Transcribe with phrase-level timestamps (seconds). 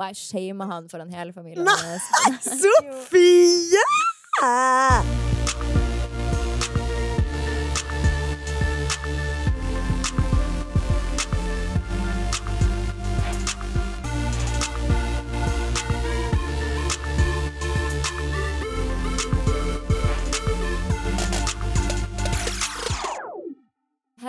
[0.00, 1.64] og jeg shama han foran hele familien.
[1.68, 1.98] Nei.
[2.40, 3.88] Sofie!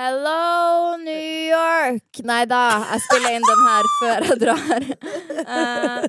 [0.02, 2.21] Hello, New York!
[2.25, 2.59] Nei da,
[2.89, 4.86] jeg spiller inn den her før jeg drar.
[5.45, 6.07] Uh,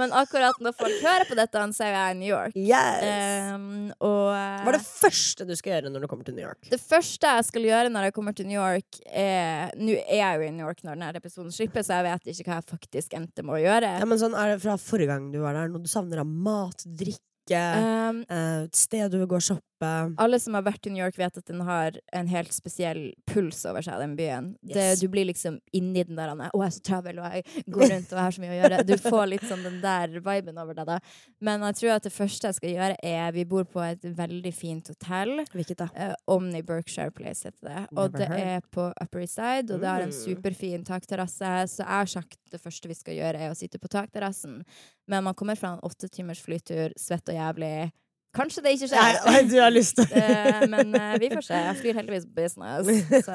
[0.00, 2.56] men akkurat når folk hører på dette, så er jeg i New York.
[2.56, 3.52] Yes.
[3.52, 6.46] Um, og uh, Hva er det første du skal gjøre når du kommer til New
[6.46, 6.70] York?
[6.72, 10.40] Det første jeg skal gjøre når jeg kommer til New York er Nå er jeg
[10.40, 13.20] jo i New York når denne episoden slipper, så jeg vet ikke hva jeg faktisk
[13.20, 13.92] endte med å gjøre.
[14.00, 15.68] Ja, men sånn Er det fra forrige gang du var der?
[15.74, 19.73] Noe du savner av mat, drikke, Um, et sted du vil gå og shoppe?
[20.20, 23.62] Alle som har vært i New York, vet at den har en helt spesiell puls
[23.68, 24.52] over seg, den byen.
[24.62, 27.92] Det, du blir liksom inni den der 'Å, jeg er så travel, og jeg går
[27.94, 28.86] rundt og har så mye å gjøre'.
[28.86, 30.98] Du får litt sånn den der viben over deg, da.
[31.40, 34.52] Men jeg tror at det første jeg skal gjøre, er Vi bor på et veldig
[34.54, 35.44] fint hotell.
[35.50, 35.88] Hvilket da?
[35.96, 37.82] Eh, Omni Berkshire Place heter det.
[37.96, 38.40] Og Never det heard.
[38.40, 41.52] er på Upper East Side, og det har en superfin takterrasse.
[41.68, 44.62] Så jeg har sagt det første vi skal gjøre, er å sitte på takterrassen.
[45.08, 47.90] Men man kommer fra en åtte timers flytur, svett og jævlig.
[48.34, 49.20] Kanskje det ikke skjer.
[49.28, 51.62] nei, du har lyst til Eh, men eh, vi får se.
[51.68, 52.90] Jeg flyr heldigvis business,
[53.26, 53.32] så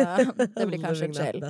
[0.58, 1.42] det blir kanskje chill.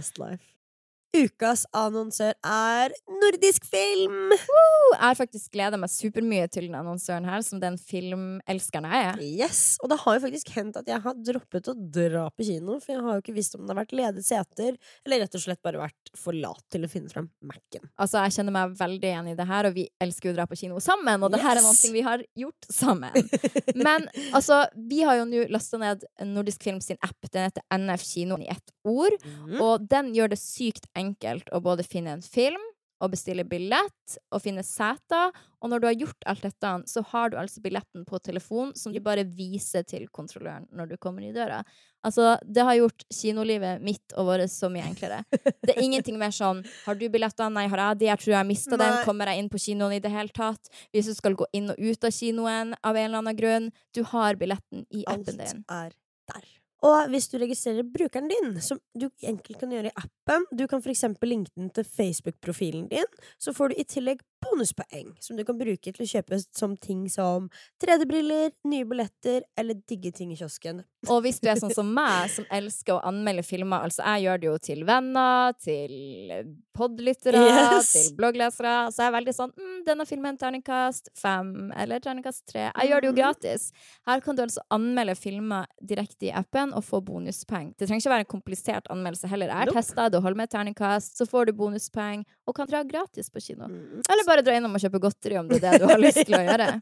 [1.09, 4.29] Ukas annonsør er nordisk film!
[4.29, 4.89] Woo!
[4.93, 9.23] Jeg har faktisk gleda meg supermye til den annonsøren her, som den filmelskeren jeg er.
[9.25, 12.77] Yes, Og det har jo faktisk hendt at jeg har droppet å dra på kino,
[12.83, 15.43] for jeg har jo ikke visst om det har vært ledige seter, eller rett og
[15.47, 17.89] slett bare vært for lat til å finne frem Mac-en.
[17.97, 20.47] Altså, Jeg kjenner meg veldig igjen i det her, og vi elsker jo å dra
[20.49, 21.25] på kino sammen.
[21.25, 23.17] Og det her er noe vi har gjort sammen.
[23.87, 27.17] Men altså, vi har jo nå lasta ned Nordisk Film sin app.
[27.33, 29.17] Den heter NF Kino i ett ord.
[29.25, 29.57] Mm.
[29.57, 32.61] Og den gjør det sykt enkelt å både finne en film
[32.99, 35.31] og bestille billett og finne seter.
[35.59, 38.93] Og når du har gjort alt dette, så har du altså billetten på telefon som
[38.93, 41.61] du bare viser til kontrolløren når du kommer i døra.
[42.05, 45.23] Altså, det har gjort kinolivet mitt og vårt så mye enklere.
[45.63, 48.05] Det er ingenting mer sånn 'Har du billetter?' 'Nei, har jeg de?
[48.05, 49.03] 'Jeg tror jeg mista dem.
[49.03, 51.79] 'Kommer jeg inn på kinoen i det hele tatt?' Hvis du skal gå inn og
[51.79, 53.71] ut av kinoen av en eller annen grunn.
[53.93, 55.65] Du har billetten i appen din.
[55.67, 55.93] Alt er
[56.33, 56.58] der.
[56.85, 60.81] Og hvis du registrerer brukeren din, som du enkelt kan gjøre i appen Du kan
[60.83, 63.09] for eksempel linke den til Facebook-profilen din,
[63.39, 67.07] så får du i tillegg bonuspoeng som du kan bruke til å kjøpe som ting
[67.09, 67.49] som
[67.83, 70.83] 3D-briller, nye billetter eller digge ting i kiosken.
[71.09, 74.39] Og hvis du er sånn som meg, som elsker å anmelde filmer Altså, jeg gjør
[74.41, 77.91] det jo til venner, til podlyttere, Yes.
[77.93, 78.73] til blogglesere.
[78.93, 82.67] Så jeg er veldig sånn mm, 'Denne filmen terningkast fem', eller terningkast tre.
[82.75, 83.19] Jeg gjør det jo Mhm.
[83.19, 83.71] gratis.
[84.07, 87.73] Her kan du altså anmelde filmer direkte i appen og få bonuspoeng.
[87.77, 89.47] Det trenger ikke være en komplisert anmeldelse heller.
[89.47, 89.75] Jeg har Nope.
[89.81, 93.67] testa det holder med terningkast, så får du bonuspoeng og kan dra gratis på kino.
[93.67, 94.01] Mm.
[94.09, 96.37] Eller bare dra innom og kjøpe godteri om det er det du har lyst til
[96.37, 96.73] å gjøre.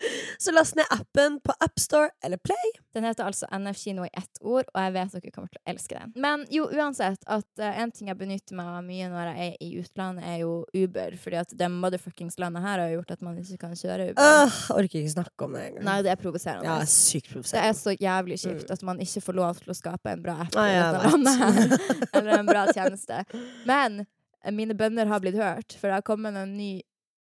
[0.38, 2.70] Så last ned appen på AppStore eller Play.
[2.94, 5.70] Den heter altså NF Kino i ett ord, og jeg vet dere kommer til å
[5.72, 6.12] elske den.
[6.16, 9.66] Men jo, uansett, at uh, en ting jeg benytter meg av mye når jeg er
[9.66, 11.16] i utlandet, er jo Uber.
[11.20, 14.30] Fordi at det motherfuckings landet her har gjort at man ikke kan kjøre Uber.
[14.40, 15.88] Øh, orker ikke snakke om det engang.
[15.90, 16.70] Nei, det er provoserende.
[16.70, 17.60] Ja, sykt provoserende.
[17.60, 20.38] det er så jævlig kjipt at man ikke får lov til å skape en bra
[20.46, 21.90] app i jeg dette landet.
[22.14, 23.24] Eller en bra tjeneste.
[23.68, 26.78] Men eh, mine bønner har blitt hørt, for det har kommet en ny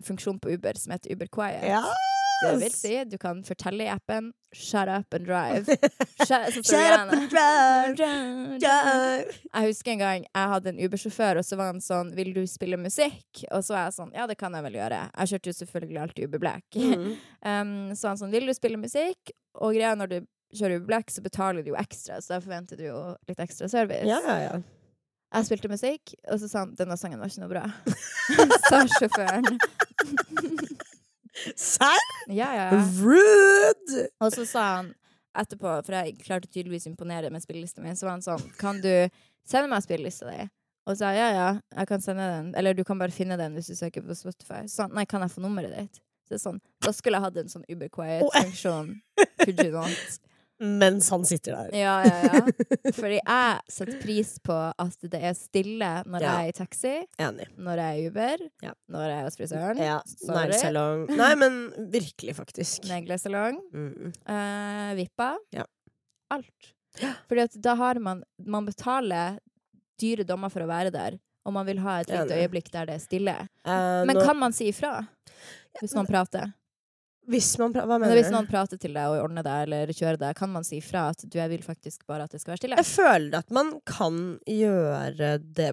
[0.04, 1.64] funksjon på Uber som heter Uber Quiet.
[1.68, 1.82] Ja.
[2.42, 5.64] Det vil si, du kan fortelle i appen 'shut up and drive'.
[6.26, 8.58] Shut, Shut up and drive, Drive.
[8.60, 9.32] drive.
[9.54, 12.46] Jeg husker en gang jeg hadde en Uber-sjåfør, og så var han sånn 'Vil du
[12.46, 15.10] spille musikk?' Og så var jeg sånn 'Ja, det kan jeg vel gjøre'.
[15.16, 16.64] Jeg kjørte jo selvfølgelig alltid Uber Black.
[16.74, 17.16] Mm.
[17.50, 21.10] um, så han sånn 'Vil du spille musikk?' Og greia når du kjører Uber Black,
[21.10, 24.04] så betaler du jo ekstra, så da forventer du jo litt ekstra service.
[24.04, 24.60] Ja, ja, ja.
[25.36, 27.66] Jeg spilte musikk, og så sa han 'Denne sangen var ikke noe bra'.
[28.70, 29.58] sa sjåføren.
[31.56, 32.06] Serr?
[32.28, 32.68] Ja, ja.
[32.72, 32.84] ja.
[33.00, 34.06] Rude!
[34.20, 34.94] Og så sa han
[35.36, 38.80] etterpå, for jeg klarte tydeligvis å imponere med spillelista mi, så var han sånn Kan
[38.80, 38.92] du
[39.44, 40.48] sende meg spillelista di?
[40.86, 42.52] Og så sa ja, ja, jeg kan sende den.
[42.56, 44.62] Eller du kan bare finne den hvis du søker på Spotify.
[44.70, 46.00] Så han nei, kan jeg få nummeret ditt?
[46.26, 48.94] Så det er sånn, Da skulle jeg hatt en sånn Uber Quiet-funksjon.
[49.42, 50.20] Could you not?
[50.58, 51.74] Mens han sitter der.
[51.76, 52.92] Ja, ja, ja.
[52.96, 56.30] Fordi jeg setter pris på at det er stille når Ja.
[56.38, 57.48] jeg er i taxi, Enig.
[57.58, 58.72] når jeg er i Uber, Ja.
[58.88, 59.98] når jeg er hos frisøren, Ja,
[60.30, 61.04] Neglesalong.
[61.16, 61.58] Nei, men
[61.92, 62.88] virkelig, faktisk.
[62.88, 64.12] neglesalong, Mm.
[64.26, 65.36] eh, Vippa.
[65.52, 65.64] Ja.
[66.30, 66.72] Alt.
[67.28, 69.38] Fordi at da har man Man betaler
[70.00, 72.94] dyre dommer for å være der, og man vil ha et lite øyeblikk der det
[72.96, 73.36] er stille.
[73.64, 75.06] Eh, Men nå- kan man si ifra?
[75.82, 76.52] Hvis man prater?
[77.28, 80.18] Hvis man Hva Men mener hvis noen prater til deg og ordner deg eller kjører
[80.20, 82.62] deg, kan man si fra at du, jeg vil faktisk bare at det skal være
[82.62, 82.78] stille?
[82.78, 85.72] Jeg føler at man kan gjøre det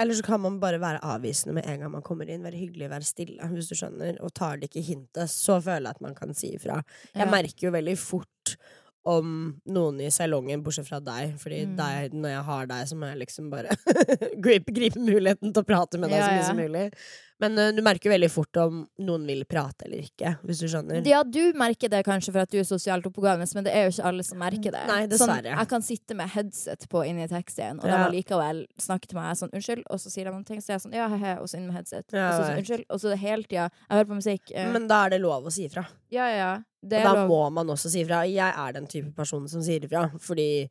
[0.00, 2.42] Eller så kan man bare være avvisende med en gang man kommer inn.
[2.44, 4.16] Være hyggelig, være stille, hvis du skjønner.
[4.24, 6.78] Og tar det ikke hintet, så føler jeg at man kan si ifra.
[7.14, 7.30] Jeg Ja.
[7.30, 8.56] merker jo veldig fort
[9.04, 11.34] om noen i salongen, bortsett fra deg.
[11.38, 11.76] Fordi Mm.
[11.76, 13.68] deg, når jeg har deg, så må jeg liksom bare
[14.44, 16.48] gripe, gripe muligheten til å prate med deg Ja, så mye ja.
[16.48, 16.92] som mulig.
[17.42, 21.02] Men uh, du merker veldig fort om noen vil prate eller ikke, hvis du skjønner.
[21.10, 23.94] Ja, du merker det kanskje for at du er sosialt oppegående, men det er jo
[23.96, 24.84] ikke alle som merker det.
[24.88, 25.56] Nei, Sånn, dessverre.
[25.58, 29.50] jeg kan sitte med headset på inni taxien, og de likevel snakke til meg sånn
[29.52, 31.56] 'unnskyld', og så sier de noen ting, så jeg er sånn 'ja, he-he', og så
[31.58, 32.06] inn med headset.
[32.12, 34.42] Ja, og så sånn 'unnskyld', og så det hele tida Jeg hører på musikk.
[34.56, 35.86] Uh, Men da er det lov å si ifra.
[36.10, 36.62] ja, ja, ja.
[36.84, 37.28] Det Og er da lov.
[37.30, 38.24] må man også si ifra.
[38.26, 40.68] Jeg er den type person som sier ifra, fordi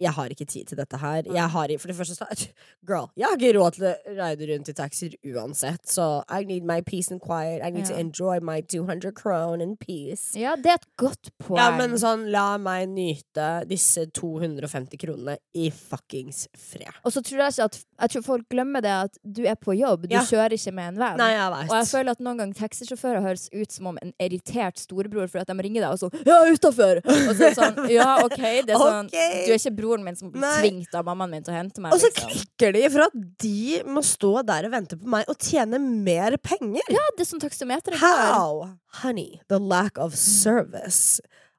[0.00, 1.22] jeg har ikke tid til dette her.
[1.26, 2.26] Jeg har, for det første så
[2.86, 6.64] Girl, jeg har ikke råd til å ride rundt i taxier uansett, så I need
[6.64, 7.62] my peace and quiet.
[7.64, 10.32] I need to enjoy my 200 crown in peace.
[10.38, 11.58] Ja, det er et godt poeng.
[11.60, 16.94] Ja, men sånn, la meg nyte disse 250 kronene i fuckings fred.
[17.04, 19.74] Og så tror jeg ikke at Jeg tror folk glemmer det at du er på
[19.74, 20.20] jobb, du Ja.
[20.22, 21.16] kjører ikke med en venn.
[21.18, 21.70] Nei, jeg vet.
[21.70, 25.40] Og jeg føler at noen ganger taxisjåfører høres ut som om en irritert storebror for
[25.42, 28.38] at de ringer deg og sånn 'Ja, utafor!' Og så er det sånn Ja, OK,
[28.38, 29.46] det er sånn okay.
[29.46, 30.54] Du er ikke broren min som ble Nei.
[30.62, 31.96] tvingt av mammaen min til å hente meg.
[31.96, 32.30] Og så liksom.
[32.30, 36.38] klikker de for at de må stå der og vente på meg og tjene mer
[36.44, 36.84] penger.
[36.92, 38.24] Ja, det er sånn taksameteret går.
[38.28, 38.64] How?
[39.02, 41.18] Honey, the lack of service.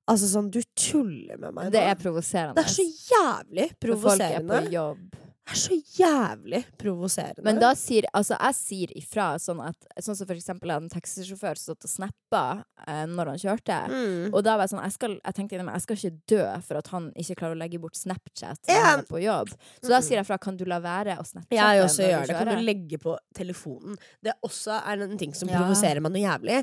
[0.09, 2.57] Altså sånn, du tuller med meg Det er provoserende.
[2.57, 5.03] Det er så jævlig For folk er på jobb.
[5.49, 7.43] Er så jævlig provoserende.
[7.47, 11.57] Men da sier altså jeg sier ifra sånn at Sånn som for eksempel en taxisjåfør
[11.57, 12.43] satt og snappa
[12.87, 13.79] eh, når han kjørte.
[13.89, 14.27] mm.
[14.33, 16.43] Og da var jeg sånn, jeg, skal, jeg tenkte inni meg, jeg skal ikke dø
[16.67, 19.51] for at han ikke klarer å legge bort Snapchat når han er på jobb.
[19.81, 22.29] Så da sier jeg fra, kan du la være å snapchatte Jeg også når gjør
[22.29, 22.37] det.
[22.39, 23.97] Kan du legge på telefonen?
[24.21, 25.59] Det også er en ting som Ja.
[25.63, 26.61] provoserer meg noe jævlig.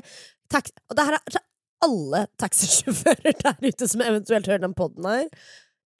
[0.49, 1.41] Tax og det her er
[1.85, 5.27] alle taxisjåfører der ute som eventuelt hører den poden her.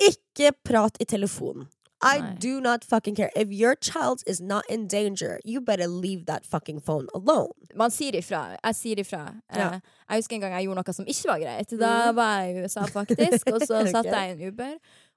[0.08, 1.68] Ikke prat i telefonen.
[2.02, 2.36] I Nei.
[2.40, 3.32] do not fucking care.
[3.36, 7.54] If your child is not in danger, you better leave that fucking phone alone.
[7.76, 8.58] Man sier ifra.
[8.64, 9.24] Jeg sier ifra.
[9.50, 9.72] Ja.
[9.74, 9.80] Eh,
[10.10, 11.74] jeg husker en gang jeg gjorde noe som ikke var greit.
[11.82, 14.76] Da var jeg i USA, faktisk, og så satte satt jeg i en Uber,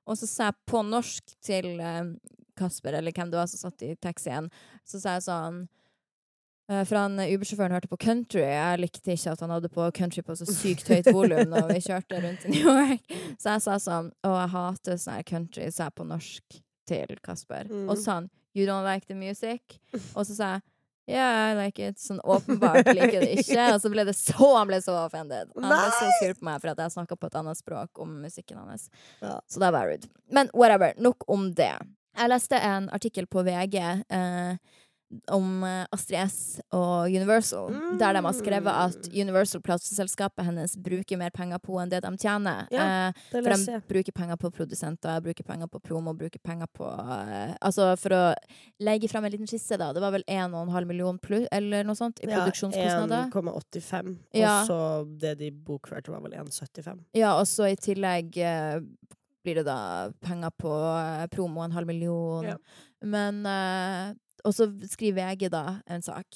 [0.08, 2.00] og så sa jeg på norsk til eh,
[2.56, 4.48] Kasper, eller hvem det var som satt i taxien,
[4.88, 5.60] så sa jeg sånn
[6.72, 8.46] eh, for han Uber-sjåføren hørte på country.
[8.48, 11.84] Jeg likte ikke at han hadde på country på så sykt høyt volum når vi
[11.90, 13.04] kjørte rundt i New York.
[13.42, 16.60] Så jeg sa sånn Å, jeg hater sånn her country, sa jeg på norsk
[16.90, 17.70] til Kasper.
[17.70, 17.88] Mm.
[17.88, 19.78] Og han You don't like the music?
[20.16, 20.68] Og så sa jeg
[21.10, 21.98] Yeah, I like it.
[21.98, 23.64] Sånn åpenbart liker det ikke.
[23.74, 25.50] Og så ble det så Han ble så offended.
[25.56, 28.12] Han ble så sur på meg for at jeg snakka på et annet språk om
[28.22, 28.86] musikken hans.
[29.18, 29.40] Ja.
[29.50, 30.06] Så det var rude.
[30.30, 30.94] Men whatever.
[31.02, 31.72] Nok om det.
[32.14, 34.78] Jeg leste en artikkel på VG eh,
[35.32, 39.16] om eh, Astrid S og Universal, der de har skrevet at Mm.
[39.26, 42.66] Universal, plateselskapet hennes, bruker mer penger på enn det de tjener.
[42.70, 46.66] Ja, Eh, Det for de bruker penger på produsenter, bruker penger på promo, bruker penger
[46.72, 48.34] på eh, Altså for å
[48.80, 49.92] legge fram en liten skisse, da.
[49.92, 53.30] Det var vel 1,5 million pluss, eller noe sånt, i produksjonskostnader.
[53.32, 54.16] 1,85.
[54.34, 54.60] Ja.
[54.62, 57.04] Og så det de bokførte, var vel 1,75.
[57.14, 58.30] Ja, og så i tillegg
[59.42, 60.70] blir det da penger på
[61.32, 62.44] promo, en halv million.
[62.44, 62.56] Ja.
[63.02, 63.42] Men
[64.44, 66.26] Og så skriver VG da en sak.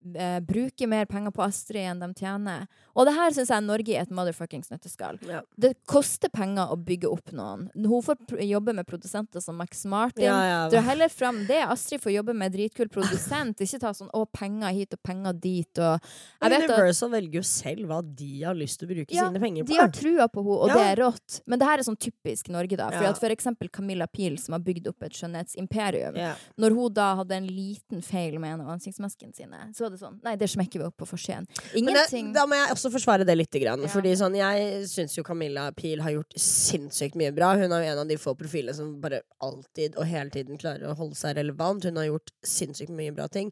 [0.00, 2.62] Eh, bruker mer penger på Astrid enn de tjener.
[2.96, 5.18] Og det her syns jeg Norge er et motherfuckings nøtteskall.
[5.28, 5.42] Ja.
[5.60, 7.66] Det koster penger å bygge opp noen.
[7.76, 10.24] Hun får jobbe med produsenter som Max Martin.
[10.24, 10.62] Ja, ja.
[10.72, 11.58] Dra heller fram det.
[11.66, 13.60] Astrid får jobbe med dritkul produsent.
[13.60, 16.00] Ikke ta sånn 'å, penger hit og penger dit' og
[16.40, 19.68] Universal velger jo selv hva de har lyst til å bruke sine penger på.
[19.68, 21.40] de har trua på henne, og det er rått.
[21.46, 22.88] Men det her er sånn typisk Norge, da.
[22.90, 26.16] For for eksempel Camilla Pil, som har bygd opp et skjønnhetsimperium.
[26.56, 30.02] Når hun da hadde en liten feil med en av ansiktsmaskene sine, så var det
[30.04, 31.48] sånn Nei, det smekker vi opp på forsiden.
[31.78, 32.30] Ingenting.
[32.30, 33.50] det, da må jeg også forsvare det litt.
[33.50, 33.90] Grann, Ja.
[33.90, 37.52] Fordi sånn, Jeg syns jo Camilla Pil har gjort sinnssykt mye bra.
[37.58, 40.86] Hun er jo en av de få profilene som bare alltid og hele tiden klarer
[40.88, 41.84] å holde seg relevant.
[41.84, 43.50] Hun har gjort sinnssykt mye bra ting.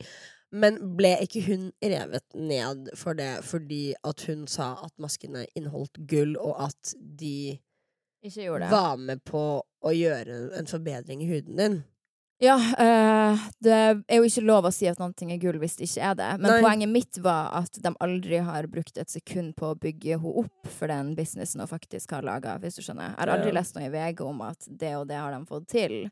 [0.50, 5.98] Men ble ikke hun revet ned for det fordi at hun sa at maskene inneholdt
[6.08, 7.60] gull, og at de
[8.70, 11.84] var med på å gjøre en forbedring i huden din?
[12.40, 13.74] Ja, eh, det
[14.06, 16.18] er jo ikke lov å si at noen ting er gull hvis det ikke er
[16.20, 16.28] det.
[16.38, 16.58] Men Nei.
[16.62, 20.70] poenget mitt var at de aldri har brukt et sekund på å bygge henne opp
[20.70, 23.10] for den businessen hun faktisk har laga, hvis du skjønner.
[23.10, 23.58] Jeg har aldri Ja.
[23.58, 26.10] lest noe i VG om at det og det har de fått til.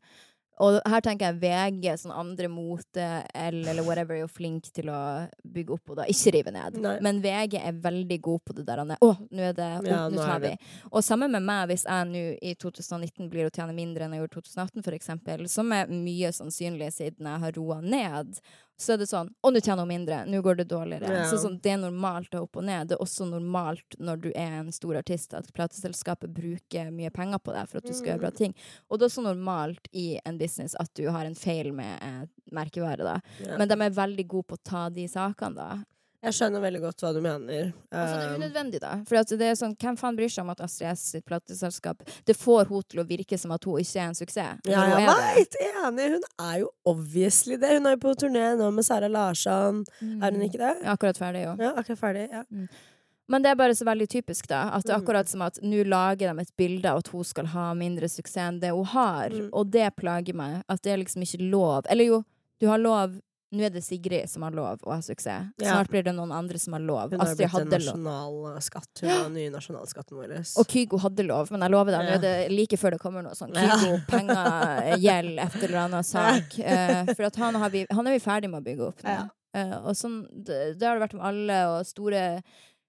[0.65, 4.89] Og her tenker jeg VG, sånn andre mote, L eller whatever, er jo flink til
[4.89, 5.01] å
[5.45, 6.79] bygge opp og da ikke rive ned.
[6.81, 6.95] Nei.
[7.05, 10.23] Men VG er veldig god på det der Å, nå er det opp, Ja, nå
[10.23, 10.55] tar vi.
[10.91, 14.25] Og sammen med meg, hvis jeg nå i 2019 blir å tjene mindre enn jeg
[14.25, 18.41] gjorde i 2018, for eksempel, som er mye sannsynlig siden jeg har roa ned,
[18.79, 20.19] så er det sånn Å, nå tjener hun mindre.
[20.29, 21.09] Nå går det dårligere.
[21.09, 21.25] Ja.
[21.31, 22.89] Så sånn, det er normalt å opp og ned.
[22.91, 27.39] Det er også normalt når du er en stor artist, at plateselskapet bruker mye penger
[27.41, 28.37] på deg for at du skal gjøre bra Mm.
[28.37, 28.55] ting.
[28.91, 32.27] Og det er også normalt i en business at du har en feil med eh,
[32.53, 33.21] merkevare, da.
[33.41, 33.57] Ja.
[33.59, 35.71] Men de er veldig gode på å ta de sakene, da.
[36.23, 37.73] Jeg skjønner veldig godt hva du mener.
[37.93, 38.93] Altså, det er Um, unødvendig, da.
[39.07, 42.37] For det er sånn, hvem faen bryr seg om at Astrid S sitt plateselskap Det
[42.37, 44.59] får henne til å virke som at hun ikke er en suksess.
[44.67, 45.57] ja, jeg veit!
[45.87, 46.11] Enig.
[46.17, 47.77] Hun er jo obviously det.
[47.79, 49.85] Hun er jo på turné nå med Sara Larsson.
[50.03, 50.75] Er hun ikke det?
[50.81, 50.85] Mm.
[50.85, 51.57] Ja, akkurat ferdig, jo.
[51.63, 52.29] Ja, akkurat ferdig.
[52.33, 52.43] Ja.
[53.29, 54.71] Men det er bare så veldig typisk, da.
[54.77, 55.03] At det er Mm.
[55.05, 58.37] akkurat som at nå lager de et bilde av at hun skal ha mindre suksess
[58.49, 59.31] enn det hun har.
[59.31, 59.49] Mm.
[59.53, 60.63] Og det plager meg.
[60.69, 61.83] At det er liksom ikke lov.
[61.91, 62.25] Eller jo,
[62.61, 63.21] du har lov
[63.55, 65.53] Nå er det Sigrid som har lov å ha suksess.
[65.61, 67.13] Snart blir det noen andre som har lov.
[67.15, 68.91] Hun har Astrid blitt en nasjonalskatt.
[69.05, 70.35] Hun er den nye nasjonalskatten vår.
[70.59, 73.23] Og Kygo hadde lov, men jeg lover deg, nå er det like før det kommer
[73.27, 73.79] noe sånn Ja.
[73.79, 76.59] Kygo, penger, gjeld, et eller annet sak.
[76.59, 79.15] Eh, for han, har vi, han er vi ferdig med å bygge opp nå.
[79.21, 79.27] Ja.
[79.57, 82.25] Eh, og sånn, det, det har det vært med alle, og store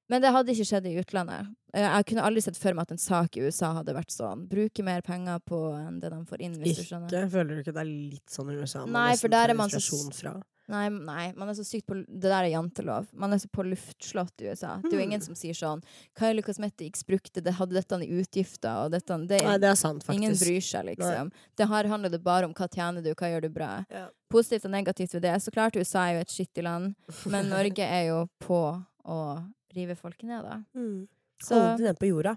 [0.10, 1.50] Men det hadde ikke skjedd i utlandet.
[1.76, 4.46] Eh, jeg kunne aldri sett for meg at en sak i USA hadde vært sånn.
[4.48, 7.10] Bruke mer penger på enn det de får inn, hvis du skjønner.
[7.12, 7.32] Ikke?
[7.34, 8.86] Føler du ikke det er litt sånn i USA?
[8.86, 9.82] Man Nei, for der er man så
[10.16, 10.38] fra?
[10.68, 13.06] Nei, nei, man er så sykt på Det der er jantelov.
[13.16, 14.74] Man er så på luftslott i USA.
[14.84, 15.28] Det er jo ingen Hmm.
[15.28, 15.82] som sier sånn
[16.20, 20.04] Kylie Cosmetics brukte det, hadde dette i utgifter, og dette det, Nei, det er sant,
[20.04, 20.20] faktisk.
[20.20, 21.32] Ingen bryr seg, liksom.
[21.56, 23.86] Det her handler det bare om hva tjener du, hva gjør du bra.
[23.90, 24.10] Ja.
[24.30, 25.36] Positivt og negativt ved det.
[25.42, 26.96] Så klart USA er jo et skittig land,
[27.26, 29.22] men Norge er jo på å
[29.78, 30.60] rive folk ned, da.
[30.76, 31.08] Mm.
[31.52, 32.36] Holde dem på jorda.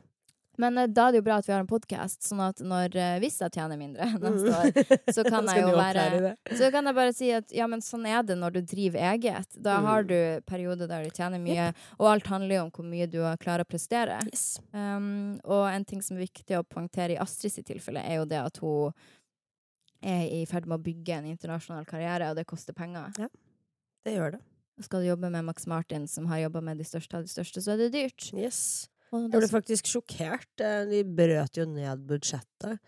[0.60, 2.92] men eh, da er det jo bra at vi har en podkast, sånn at når,
[3.00, 6.96] eh, hvis jeg tjener mindre neste år, så kan jeg jo være så kan jeg
[6.98, 9.56] bare si at ja, men sånn er det når du driver eget.
[9.56, 9.86] Da Mm.
[9.88, 13.16] har du perioder der du tjener mye, og alt handler jo om hvor mye du
[13.40, 14.18] klarer å prestere.
[14.28, 14.58] Yes.
[14.76, 18.28] Um, og en ting som er viktig å poengtere i Astrid sitt tilfelle, er jo
[18.28, 18.92] det at hun
[20.04, 23.08] er i ferd med å bygge en internasjonal karriere, og det koster penger.
[23.20, 23.28] Ja,
[24.04, 24.44] Det gjør det.
[24.80, 27.28] Og skal du jobbe med Max Martin, som har jobba med de største av de
[27.28, 28.30] største, så er det dyrt.
[28.32, 28.88] Yes.
[29.12, 30.48] Jeg ble faktisk sjokkert.
[30.62, 32.78] Eh, De brøt jo ned budsjettet.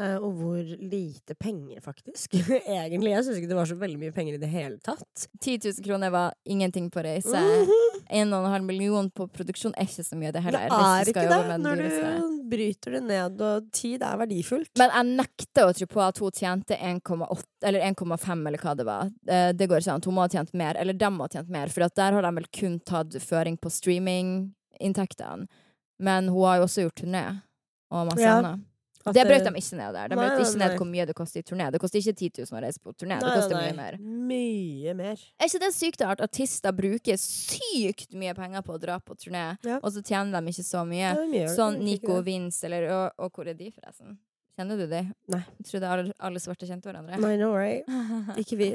[0.00, 2.34] Eh, Og hvor lite penger, faktisk.
[2.66, 3.12] Egentlig.
[3.12, 5.26] Jeg syns ikke det var så veldig mye penger i det hele tatt.
[5.40, 7.36] 10 000 kroner var ingenting på reise.
[7.36, 7.86] Mhm.
[8.10, 10.64] 1,5 million på produksjon er ikke så mye, det heller.
[10.66, 14.72] Det er ikke det når du bryter det ned, og tid er verdifullt.
[14.80, 18.86] Men jeg nekter å tro på at hun tjente 1,8 eller 1,5 eller hva det
[18.88, 19.12] var.
[19.30, 20.02] Eh, Det går ikke an.
[20.08, 22.32] Hun må ha tjent mer, eller de må ha tjent mer, for der har de
[22.40, 25.46] vel kun tatt føring på streaminginntektene.
[26.00, 27.24] Men hun har jo også gjort turné
[27.92, 28.38] og masse Ja.
[28.40, 28.66] annet.
[29.06, 30.08] At Det brøt de ikke ned der.
[30.12, 31.70] De brøt ikke ned hvor mye det koster i turné.
[31.72, 33.16] Det koster ikke 10 000 å reise på turné.
[33.22, 33.96] Det koster nei, mye mer.
[34.30, 35.22] Mye mer.
[35.40, 39.46] Er ikke det sykt at artister bruker sykt mye penger på å dra på turné,
[39.64, 39.78] Ja.
[39.82, 41.14] og så tjener de ikke så mye?
[41.32, 44.18] Det, Sånn Nico og Vince, eller og, og hvor er de, forresten?
[44.58, 45.00] Kjenner du de?
[45.32, 45.40] Nei.
[45.62, 47.16] Jeg trodde alle, alle svarte kjente hverandre.
[47.16, 47.86] I know, right?
[48.36, 48.68] Ikke vi.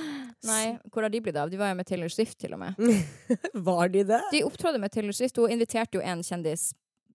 [0.46, 1.50] Nei, hvor har de blitt av?
[1.50, 2.78] De var jo med Taylor Swift, til og med.
[3.68, 4.20] Var de det?
[4.32, 5.36] De opptrådte med Taylor Swift.
[5.42, 6.68] Hun inviterte jo en kjendis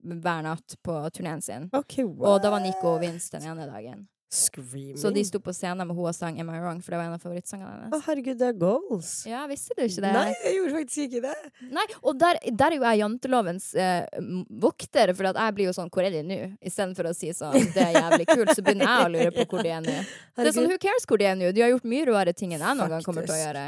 [0.04, 1.70] hver natt på turneen sin.
[1.76, 4.06] Okay, Og da var Nico og Vince den ene dagen.
[4.30, 4.98] Screaming.
[4.98, 7.08] Så de sto på scenen med hun og sang Am I Wrong, for det var
[7.08, 9.12] en av favorittsangene Å, oh, herregud, det er goals.
[9.30, 10.12] Ja, visste du ikke det?
[10.18, 11.52] Nei, jeg gjorde faktisk ikke det.
[11.78, 14.20] Nei, og der, der er jo jeg jantelovens eh,
[14.68, 16.42] vokter, for jeg blir jo sånn Hvor er de nå?
[16.60, 19.64] Istedenfor å si sånn Det er jævlig kult, så begynner jeg å lure på hvor
[19.64, 19.98] de er nå.
[20.36, 21.56] Det er sånn, Who cares hvor de er nå?
[21.56, 23.68] De har gjort mye rare ting enn jeg noen gang kommer til å gjøre.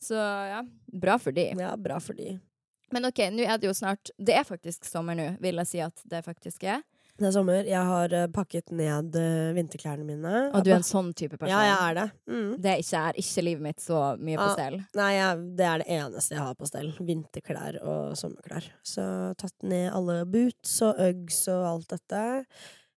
[0.00, 0.64] Så ja,
[0.96, 1.50] bra for de.
[1.60, 2.38] Ja, bra for de.
[2.94, 5.84] Men OK, nå er det jo snart Det er faktisk sommer nå, vil jeg si
[5.84, 6.82] at det faktisk er.
[7.20, 7.66] Det er sommer.
[7.68, 10.36] Jeg har eh, pakket ned eh, vinterklærne mine.
[10.56, 11.52] Og du er en sånn type person.
[11.52, 12.06] Ja, jeg er det.
[12.32, 12.54] Mm.
[12.56, 14.78] Det er ikke, er ikke livet mitt så mye på stell.
[14.96, 16.88] Nei, jeg, det er det eneste jeg har på stell.
[16.96, 18.70] Vinterklær og sommerklær.
[18.80, 19.04] Så
[19.40, 22.22] tatt ned alle boots og Uggs og alt dette.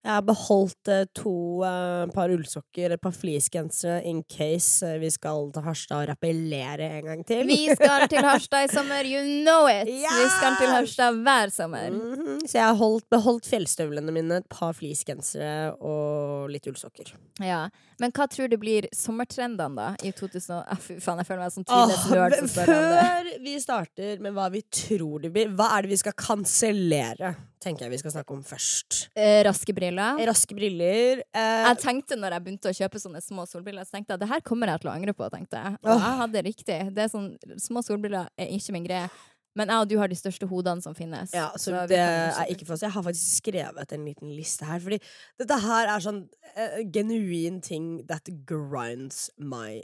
[0.03, 1.31] Jeg har beholdt eh, to
[1.63, 6.89] uh, par ullsokker, et par fleecegensere in case eh, vi skal til Harstad og rappellere
[6.97, 7.45] en gang til.
[7.47, 9.87] Vi skal til Harstad i sommer, you know it!
[9.87, 11.87] Vi skal til Harstad hver sommer.
[11.95, 17.13] Mhm, Så jeg har holdt, beholdt fjellstøvlene mine, et par fleecegensere og litt ullsokker.
[17.39, 17.69] Ja.
[18.03, 19.87] Men hva tror du blir sommertrendene, da?
[20.03, 22.83] I 2000 og- ah, Fy faen, jeg føler meg som Åh, nerd som spør om
[22.91, 23.07] det.
[23.07, 27.35] før vi starter med hva vi tror det blir, hva er det vi skal kansellere?
[27.63, 29.05] Tenker jeg vi skal snakke om først.
[29.15, 30.19] Eh, raske briller.
[30.27, 31.23] Raske briller.
[31.31, 34.31] Eh, Jeg tenkte når jeg begynte å kjøpe sånne små solbriller, så tenkte jeg det
[34.33, 35.29] her kommer jeg til å angre på.
[35.31, 35.77] tenkte jeg.
[35.83, 36.79] Og jeg hadde riktig.
[36.93, 37.29] Det er sånn,
[37.63, 39.07] små solbriller er ikke min greie.
[39.55, 41.29] Men jeg og du har de største hodene som finnes.
[41.31, 42.81] ja, så, så det er ikke for oss.
[42.81, 44.97] Jeg har faktisk skrevet en liten liste her, fordi
[45.37, 46.23] dette her er sånn
[46.57, 49.83] uh, genuin ting that grinds my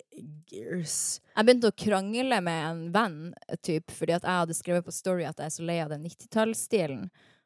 [0.50, 1.20] gears.
[1.38, 3.20] Jeg begynte å krangle med en venn,
[3.62, 6.02] typ, fordi at jeg hadde skrevet på Story at jeg er så lei av den
[6.10, 7.06] 90-tallsstilen.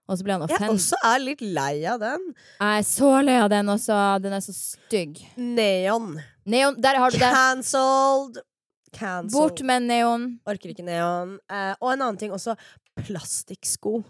[0.09, 0.75] Og så ble han Jeg offended.
[0.75, 2.25] også er litt lei av den.
[2.59, 3.99] Jeg er så lei av den også.
[4.21, 5.21] Den er så stygg.
[5.37, 6.17] Neon.
[6.45, 7.29] Neon, der har du det.
[7.31, 8.41] Cancelled.
[8.93, 9.33] Cancel.
[9.39, 10.25] Bort med neon.
[10.45, 11.37] Orker ikke neon.
[11.49, 12.57] Eh, og en annen ting også.
[12.99, 14.03] Plastikksko.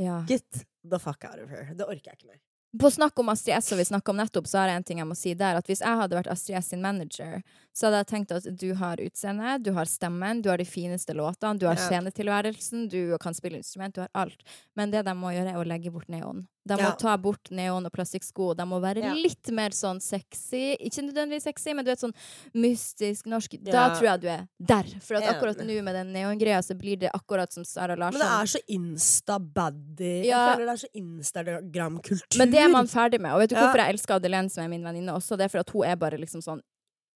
[0.00, 0.22] Ja.
[0.28, 1.68] Get the fuck out of her.
[1.76, 2.40] Det orker jeg ikke mer.
[2.80, 4.98] På snakk om Astrid S, og vi snakka om nettopp, så har jeg en ting
[5.02, 5.56] jeg må si der.
[5.58, 7.40] At hvis jeg hadde vært Astrid S sin manager,
[7.72, 11.14] så hadde jeg tenkt at du har utseende, du har stemmen, du har de fineste
[11.14, 11.88] låtene, du har Ja.
[11.88, 14.42] scenetilværelsen, du kan spille instrument, du har alt.
[14.76, 16.46] Men det de må gjøre, er å legge bort neon.
[16.66, 16.94] De må Ja.
[16.94, 18.54] ta bort neon og plastikksko.
[18.56, 19.14] De må være Ja.
[19.14, 20.76] litt mer sånn sexy.
[20.78, 22.12] Ikke nødvendigvis sexy, men du vet sånn
[22.54, 23.56] mystisk norsk.
[23.64, 24.84] Da tror jeg du er der.
[25.00, 28.18] For at akkurat nå med den neongreia, så blir det akkurat som Sara Larsson.
[28.18, 30.24] Men det er så insta-baddy.
[30.26, 30.50] Ja.
[30.50, 32.38] Jeg føler det er så Instagram-kultur.
[32.38, 33.32] Men det er man ferdig med.
[33.32, 35.36] Og vet du hvorfor jeg elsker Adelene, som er min venninne også?
[35.38, 36.60] Det er for at hun er bare liksom sånn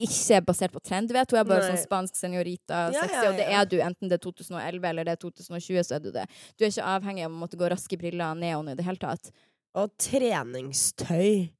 [0.02, 1.74] ikke basert på trend, vet Hun er bare Nei.
[1.74, 5.06] sånn spansk senorita, Ja, sexy, ja, og det er du enten det er 2011 eller
[5.06, 6.26] det er 2020, så er du det.
[6.58, 9.30] Du er ikke avhengig av å måtte gå raske briller neon i det hele tatt.
[9.78, 11.50] Og treningstøy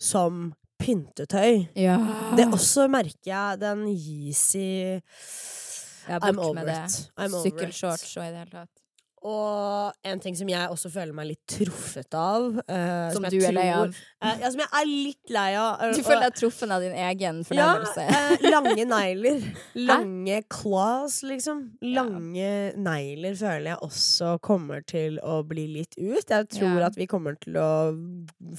[0.00, 1.68] som pyntetøy.
[1.78, 1.98] Ja.
[2.36, 5.00] Det også merker jeg den Yeezy
[6.08, 6.18] ja.
[6.18, 6.98] I'm over it.
[7.16, 8.83] Sykkelshorts og i det hele tatt.
[9.24, 13.38] Og en ting som jeg også føler meg litt truffet av uh, Som som du
[13.40, 13.94] er lei av.
[14.20, 15.80] Uh, ja, som jeg er litt lei av.
[15.80, 18.04] Uh, Du føler deg truffet av din egen fornærmelse.
[18.04, 19.40] Ja, eh, lange negler.
[19.88, 21.64] Lange claws, liksom.
[21.80, 26.24] Lange negler føler jeg også kommer til å bli litt ut.
[26.28, 26.86] Jeg tror Ja.
[26.92, 27.70] at vi kommer til å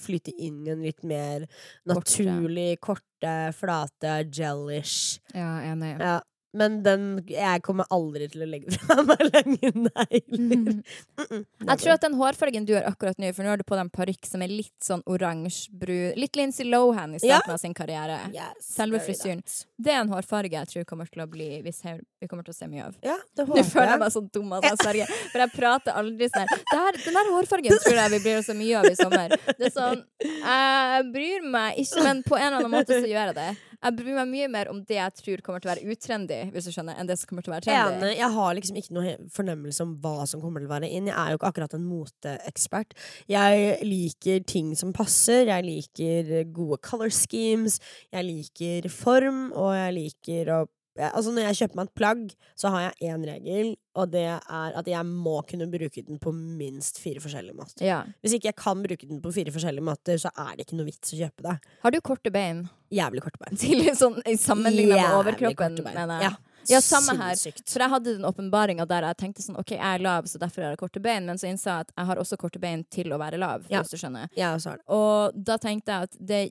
[0.01, 1.45] flytte inn i en litt mer
[1.86, 6.00] naturlig, korte, flate, gelish Ja, enig.
[6.01, 6.19] ja.
[6.55, 10.39] Men den Jeg kommer aldri til å legge fra meg lange negler.
[10.39, 10.77] Mm
[11.17, 11.45] -mm.
[11.67, 13.85] Jeg tror at den hårfargen du har akkurat nå, for nå har du på deg
[13.85, 17.53] en parykk som er litt sånn oransje-brun Litt Lindsay Lohan i starten Ja.
[17.53, 18.19] av sin karriere.
[18.33, 19.43] Yes, Selve frisyren.
[19.77, 21.81] Det er en hårfarge jeg tror kommer til å bli hvis
[22.25, 22.98] vi kommer til å se mye av.
[23.05, 26.29] Ja, det Nå føler jeg meg så dum at jeg sverger, for jeg prater aldri
[26.34, 27.00] sånn her.
[27.05, 29.38] Den der hårfargen tror jeg vi blir så mye av i sommer.
[29.55, 33.32] Det er sånn Jeg bryr meg ikke, men på en eller annen måte så gjør
[33.32, 33.50] jeg det.
[33.86, 36.67] Jeg bryr meg mye mer om det jeg tror kommer til å være utrendy, hvis
[36.67, 38.12] du skjønner, enn det som kommer til å være trendy.
[38.17, 41.10] Jeg har liksom ikke noe fornemmelse om hva som kommer til å være inn.
[41.12, 42.96] Jeg er jo ikke akkurat en moteekspert.
[43.29, 45.51] Jeg liker ting som passer.
[45.51, 47.77] Jeg liker gode color schemes.
[48.10, 50.60] Jeg liker form, og jeg liker å
[50.98, 52.22] Altså Når jeg kjøper meg et plagg,
[52.56, 56.32] så har jeg én regel, og det er at jeg må kunne bruke den på
[56.36, 57.84] minst fire forskjellige måter.
[57.84, 58.01] Ja.
[58.24, 60.88] Hvis ikke jeg kan bruke den på fire forskjellige måter, så er det ikke noe
[60.88, 61.58] vits å kjøpe det.
[61.84, 62.66] Har du korte bein?
[62.96, 63.58] Jævlig korte bein.
[63.62, 66.31] Til sånn Sammenligna med overkroppen, mener jeg.
[66.31, 66.36] Ja.
[66.68, 67.36] Ja, samme her.
[67.70, 70.64] For jeg hadde den åpenbaringa der jeg tenkte sånn OK, jeg er lav, så derfor
[70.66, 73.14] har jeg korte bein, men så innså jeg at jeg har også korte bein til
[73.14, 73.84] å være lav, Ja.
[73.84, 74.31] hvis du skjønner.
[74.34, 74.55] Ja.
[74.90, 76.42] Og da tenkte jeg at det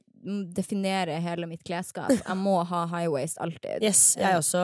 [0.56, 2.08] definerer hele mitt klesskap.
[2.10, 3.82] Jeg må ha high waist alltid.
[3.84, 4.62] Yes, jeg også.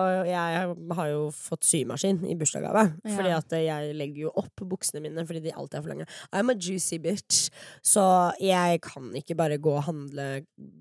[0.00, 2.84] Og jeg har jo fått symaskin i bursdagsgave.
[3.04, 3.14] Ja.
[3.18, 6.06] Fordi at jeg legger jo opp buksene mine fordi de alltid er for lange.
[6.32, 7.50] I'm a juicy bitch.
[7.84, 8.04] Så
[8.40, 10.28] jeg kan ikke bare gå og handle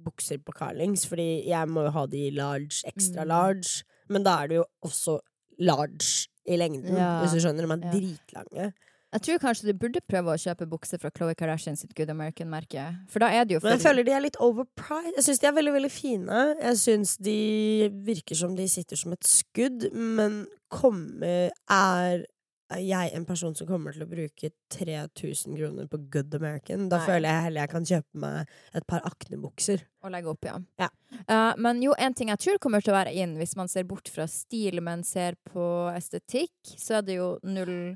[0.05, 3.27] bukser på Carlings, fordi jeg må jo ha de large, extra Mm.
[3.27, 3.83] large.
[4.09, 5.19] Men da er det jo også
[5.59, 7.21] large i lengden, Ja.
[7.21, 7.67] hvis du skjønner.
[7.67, 8.73] De er dritlange.
[9.13, 12.85] Jeg tror kanskje du burde prøve å kjøpe bukser fra Chloé Kardashian sitt Good American-merke.
[13.13, 15.19] For da er det jo Men jeg føler de er litt overpriced.
[15.19, 16.43] Jeg syns de er veldig veldig fine.
[16.63, 17.39] Jeg syns de
[18.07, 22.25] virker som de sitter som et skudd, men kommer Er
[22.79, 26.87] jeg en person som kommer til å bruke 3000 kroner på Good American?
[26.89, 27.05] Da Nei.
[27.05, 29.83] føler jeg heller jeg kan kjøpe meg et par aknebukser.
[30.01, 30.55] Og legge opp, ja.
[30.81, 30.89] Ja.
[31.27, 33.85] Uh, men jo, en ting jeg tror kommer til å være inn, hvis man ser
[33.89, 37.93] bort fra stil, men ser på estetikk, så er det jo null,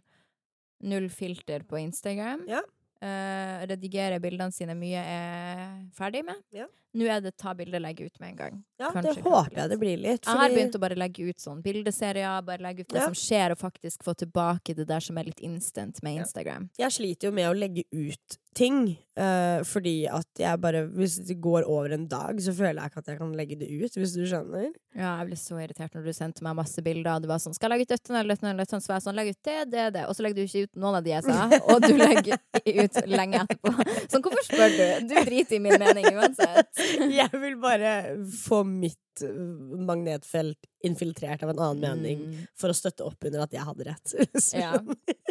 [0.83, 2.45] null filter på Instagram.
[2.49, 2.63] Ja.
[2.97, 5.65] Uh, redigere bildene sine mye er
[5.97, 6.39] ferdig med.
[6.55, 6.65] Ja.
[6.97, 8.61] Nå er det ta bilde, legge ut med en gang.
[8.79, 10.25] Ja, Kanskje, det håper jeg det blir litt.
[10.25, 13.05] Jeg har begynt å bare legge ut sånn bildeserier, bare legge ut det Ja.
[13.09, 16.21] som skjer, og faktisk få tilbake det der som er litt instant med Ja.
[16.21, 16.69] Instagram.
[16.77, 21.39] Jeg sliter jo med å legge ut ting, uh, fordi at jeg bare Hvis det
[21.41, 24.13] går over en dag, så føler jeg ikke at jeg kan legge det ut, hvis
[24.15, 24.71] du skjønner.
[24.95, 27.53] Ja, jeg ble så irritert når du sendte meg masse bilder, og du var sånn
[27.53, 29.43] 'Skal jeg legge ut dette eller dette?' eller dette?» Så var jeg sånn 'Legg ut
[29.43, 31.81] det, det, det', og så legger du ikke ut noen av de jeg sa, og
[31.81, 33.69] du legger ut lenge etterpå.
[34.09, 35.07] Sånn, hvorfor spør du?
[35.07, 36.73] Du driter i min mening uansett.
[37.13, 42.47] Jeg vil bare få mitt uh, magnetfelt infiltrert av en annen mening Mm.
[42.55, 44.13] for å støtte opp under at jeg hadde rett.
[44.53, 44.77] Ja.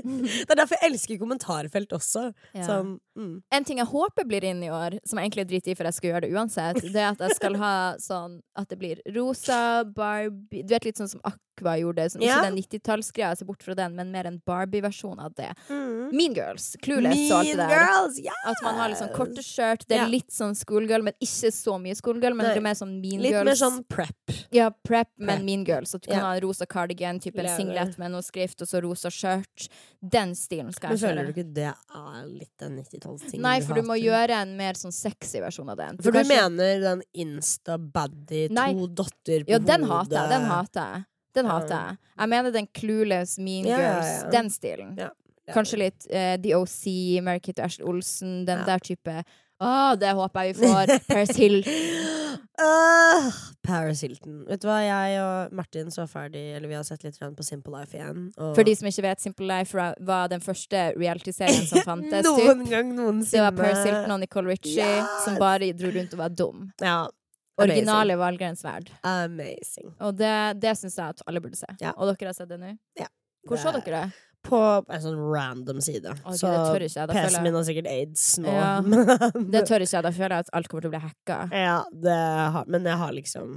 [0.06, 2.28] Det er derfor jeg elsker kommentarfelt også.
[2.54, 2.66] Ja.
[2.66, 3.32] Sånn, mm.
[3.54, 5.96] En ting jeg håper blir inn i år, som jeg egentlig driter i for jeg
[5.96, 7.72] skal gjøre det uansett, det er at jeg skal ha
[8.10, 12.36] sånn at det blir rosa, Barbie Du vet litt sånn som Aqua gjorde, sånn, Ja.
[12.42, 15.50] ikke den 90-tallsgreia, se bort fra den, men mer en Barbie-versjon av det.
[15.70, 16.12] Mm.
[16.12, 17.74] Mean Girls, Clueless og alt det der.
[17.74, 18.20] girls!
[18.22, 18.42] Yes!
[18.52, 21.78] At man har litt sånn korte skjørt, det er litt sånn schoolgirl, men ikke så
[21.82, 22.52] mye schoolgirl, men Nei.
[22.54, 23.48] det er mer sånn mean Litt girls.
[23.48, 24.32] mer sånn prep.
[24.54, 25.94] Ja, prep, men mean girls.
[25.94, 26.24] At du kan Ja.
[26.24, 29.68] ha en rosa cardigan, type en singlet med noe skrift, og så rosa skjørt.
[30.00, 33.40] Den stilen skal jeg Men jeg føler du ikke det er litt en 90-tallsting?
[33.40, 35.98] Nei, for du må gjøre en mer sånn sexy versjon av den.
[35.98, 36.36] For du kanskje...
[36.36, 40.30] mener den insta-baddy, to dotter på Ja, den hodet hater jeg.
[40.30, 41.04] Den hater jeg.
[41.36, 41.98] Den hater jeg.
[42.16, 44.30] Jeg mener den clueless, mean ja, girls, ja.
[44.30, 44.98] den stilen.
[45.52, 46.86] Kanskje litt uh, The OC,
[47.22, 49.20] Mary Kate Ashley Olsen, den der type
[49.56, 50.92] Å, det håper jeg vi får.
[51.08, 51.72] Paris Hilton.
[52.60, 53.28] Uh,
[53.66, 54.42] Paris Hilton.
[54.48, 57.72] Vet du hva, jeg og Martin så ferdig Eller vi har sett litt på Simple
[57.74, 58.30] Life igjen.
[58.36, 62.24] For de som ikke vet, Simple Life var den første reality-serien som fantes.
[62.28, 63.32] Noen gang noensinne.
[63.32, 65.24] Det var Paris Hilton og Nicole Richie Yes!
[65.24, 66.66] som bare dro rundt og var dum.
[66.82, 66.98] Ja.
[67.56, 68.90] Originale valgrensverd.
[69.08, 69.94] Amazing.
[70.04, 71.68] Og det, det syns jeg at alle burde se.
[71.80, 71.94] Ja.
[71.96, 72.74] Og dere har sett det nå?
[73.00, 73.08] Ja.
[73.46, 74.25] Hvor så dere det?
[74.46, 76.16] På en sånn random side.
[76.22, 76.50] Okay, så
[76.82, 77.08] jeg.
[77.10, 78.52] PC-en min har sikkert aids nå.
[78.52, 78.74] Ja.
[79.54, 80.04] det tør ikke jeg.
[80.06, 81.38] Da føler jeg at alt kommer til å bli hacka.
[81.50, 82.20] Ja, det
[82.56, 83.56] har, men jeg har liksom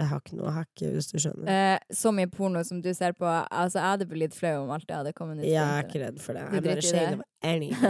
[0.00, 1.48] Jeg har ikke noe å hacke, hvis du skjønner.
[1.52, 3.28] Eh, så mye porno som du ser på.
[3.28, 5.46] Altså, jeg hadde blitt litt flau om alt det hadde kommet ut.
[5.46, 6.46] jeg er ikke redd for det.
[6.48, 7.82] Du I'm bare shade of anything.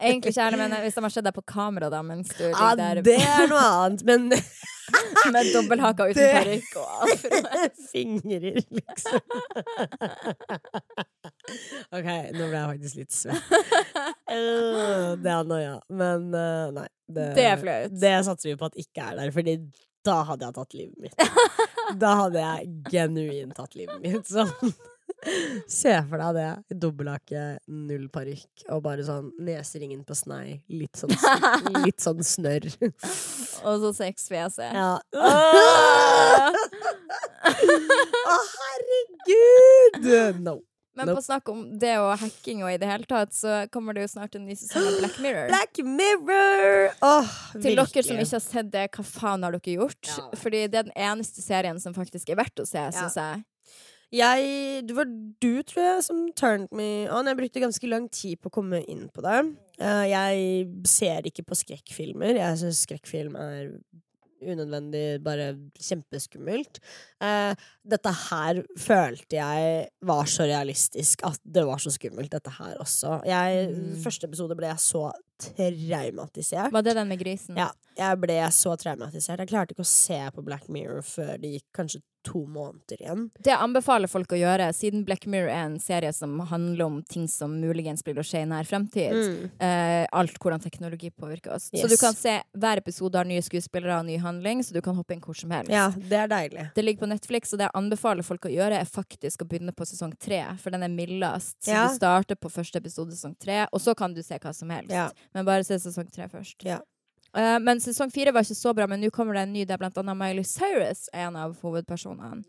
[0.00, 2.72] Egentlig kjære men hvis de har sett deg på kamera da mens du ja, ah,
[2.78, 4.32] der det er noe annet, men
[5.34, 7.40] med dobbelthaka uten parykk og afro.
[7.92, 9.20] Fingrer, liksom.
[11.96, 13.48] OK, nå ble jeg faktisk litt svett.
[14.30, 15.78] Uh, det er noia.
[15.92, 16.88] Men uh, nei.
[17.04, 17.96] Det, Det er flaut.
[18.00, 19.58] Det satser vi på at ikke er der, Fordi
[20.04, 21.16] da hadde jeg tatt livet mitt.
[22.00, 24.28] Da hadde jeg genuint tatt livet mitt.
[24.28, 24.72] Sånn.
[25.80, 26.78] Se for deg det.
[26.82, 30.58] Dobbelthake, null parykk, og bare sånn neseringen på snei.
[30.68, 31.14] Litt sånn,
[31.86, 32.68] litt sånn snørr.
[33.64, 34.70] Og så sexfjeset.
[34.76, 34.98] Ja.
[35.00, 35.32] Å,
[38.34, 40.40] Å, herregud!
[40.44, 40.60] No.
[40.94, 41.18] Men Nope.
[41.18, 44.10] på snakk om det og hacking og i det hele tatt, så kommer det jo
[44.12, 45.48] snart en ny sesong av Black Mirror.
[45.50, 46.92] Black Mirror!
[47.02, 50.06] Oh, Til dere som ikke har sett det, hva faen har dere gjort?
[50.06, 50.28] Ja.
[50.38, 53.42] Fordi det er den eneste serien som faktisk er verdt å se, syns jeg.
[54.14, 57.26] Jeg, det var du, tror jeg, som turned me on.
[57.26, 59.40] Jeg brukte ganske lang tid på å komme inn på det.
[59.82, 62.38] Eh, jeg ser ikke på skrekkfilmer.
[62.38, 63.72] Jeg syns skrekkfilm er
[64.44, 66.78] unødvendig, bare kjempeskummelt.
[67.24, 67.54] Eh,
[67.90, 73.22] dette her følte jeg var så realistisk at det var så skummelt, dette her også.
[73.26, 74.02] Jeg, Mm.
[74.04, 76.72] Første episode ble jeg så traumatisert.
[76.72, 77.56] Var det den med grisen?
[77.58, 79.40] Ja, jeg ble så traumatisert.
[79.42, 83.26] Jeg klarte ikke å se på Black Mirror før det gikk kanskje to måneder igjen.
[83.44, 87.26] Det anbefaler folk å gjøre, siden Black Mirror er en serie som handler om ting
[87.30, 89.50] som muligens blir å skje i nær fremtid.
[89.60, 91.70] Eh, alt hvordan teknologi påvirker oss.
[91.74, 94.96] Så du kan se hver episode har nye skuespillere og ny handling, så du kan
[94.98, 95.70] hoppe inn hvor som helst.
[95.72, 96.66] Ja, det er deilig.
[96.74, 99.74] Det ligger på Netflix, og det jeg anbefaler folk å gjøre, er faktisk å begynne
[99.76, 101.56] på sesong tre, for den er mildest.
[101.64, 101.88] Så Ja.
[101.88, 104.90] du starter på første episode sesong tre, og så kan du se hva som helst.
[104.90, 105.10] Ja.
[105.34, 106.56] Men bare se sesong tre først.
[106.64, 106.80] Ja.
[107.36, 109.78] Eh, men sesong fire var ikke så bra, men nå kommer det en ny der
[109.80, 112.44] blant annet Miley Cyrus er en av hovedpersonene.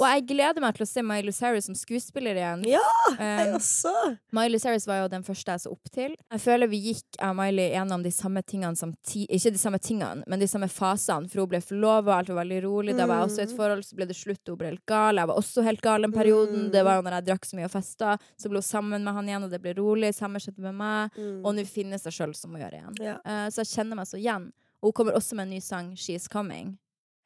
[0.00, 2.64] Og jeg gleder meg til å se Miley Cyrus som skuespiller igjen.
[2.68, 2.80] Ja,
[3.14, 3.90] Eh, jeg også.
[4.34, 6.14] Miley Cyrus var jo den første jeg så opp til.
[6.32, 10.24] Jeg føler vi gikk av Miley gjennom de samme tingene samtidig Ikke de samme tingene,
[10.26, 11.28] men de samme fasene.
[11.30, 12.96] For hun ble forlova, alt var veldig rolig.
[12.96, 13.56] Da var jeg også i et Mm.
[13.56, 15.16] forhold, så ble det slutt, hun ble helt gal.
[15.16, 16.66] Jeg var også helt gal den perioden.
[16.66, 16.72] Mm.
[16.72, 18.18] Det var jo når jeg drakk så mye og festa.
[18.36, 20.14] Så ble hun sammen med han igjen, og det ble rolig.
[20.14, 21.10] Samme skjedde med meg.
[21.44, 22.94] Og nå finner seg sjøl som hun gjør igjen.
[23.04, 23.16] Ja.
[23.24, 24.50] Uh, så jeg kjenner meg så igjen.
[24.82, 26.76] Og hun kommer også med en ny sang, 'She's Coming',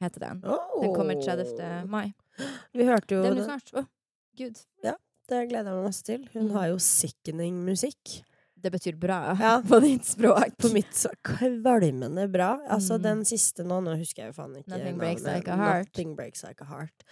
[0.03, 0.41] heter den.
[0.43, 1.87] Den kommer 30.
[1.89, 2.13] mai.
[2.75, 3.73] Vi hørte jo Det blir snart.
[3.75, 3.87] Å,
[4.37, 4.59] gud.
[5.29, 6.23] Det gleder jeg meg masse til.
[6.33, 6.53] Hun Mm.
[6.55, 8.23] har jo sickening musikk.
[8.59, 9.61] Det betyr bra Ja.
[9.71, 10.57] på ditt språk.
[10.57, 12.59] På mitt så kvalmende bra.
[12.69, 13.03] Altså Mm.
[13.03, 15.23] den siste nå, nå husker jeg jo faen ikke Nothing Breaks.
[15.23, 15.47] Like.
[15.47, 17.05] Nothing Breaks Like a Heart.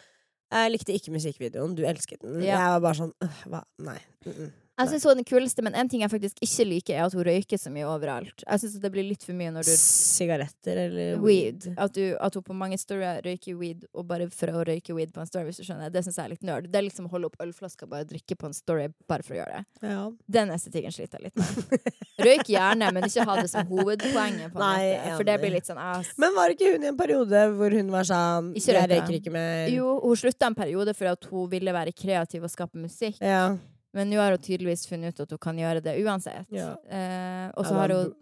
[0.50, 1.74] Jeg likte ikke musikkvideoen.
[1.76, 2.40] Du elsket den.
[2.40, 2.56] Ja.
[2.56, 3.12] Jeg var bare sånn
[3.50, 3.64] hva?
[3.80, 3.98] Nei.
[4.24, 4.52] Mm -mm.
[4.76, 7.14] Jeg synes hun er den kuleste, men en ting jeg faktisk ikke liker, er at
[7.16, 8.42] hun røyker så mye overalt.
[8.44, 11.70] Jeg synes det blir litt for mye når du Sigaretter eller Weed.
[11.80, 15.14] At, du, at hun på mange storyer røyker weed, og bare for å røyke weed
[15.14, 15.92] på en story, hvis du skjønner.
[15.92, 16.68] Det syns jeg er litt nerd.
[16.72, 19.36] Det er liksom å holde opp ølflasker og bare drikke på en story bare for
[19.36, 19.88] å gjøre det.
[19.88, 20.02] Ja.
[20.36, 21.94] Den estetikken sliter jeg litt med.
[22.26, 24.52] Røyk gjerne, men ikke ha det som hovedpoenget.
[24.52, 26.10] På en Nei, måte, for det blir litt sånn ass.
[26.20, 29.72] Men var ikke hun i en periode hvor hun var sånn Jeg røyker ikke mer.
[29.72, 33.16] Jo, hun slutta en periode for at hun ville være kreativ og skape musikk.
[33.24, 33.56] Ja.
[33.96, 36.46] Men nå har hun tydeligvis funnet ut at hun kan gjøre det uansett.
[36.52, 36.74] Ja.
[36.84, 38.14] Eh, og så Ja, har hun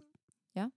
[0.55, 0.69] Ja?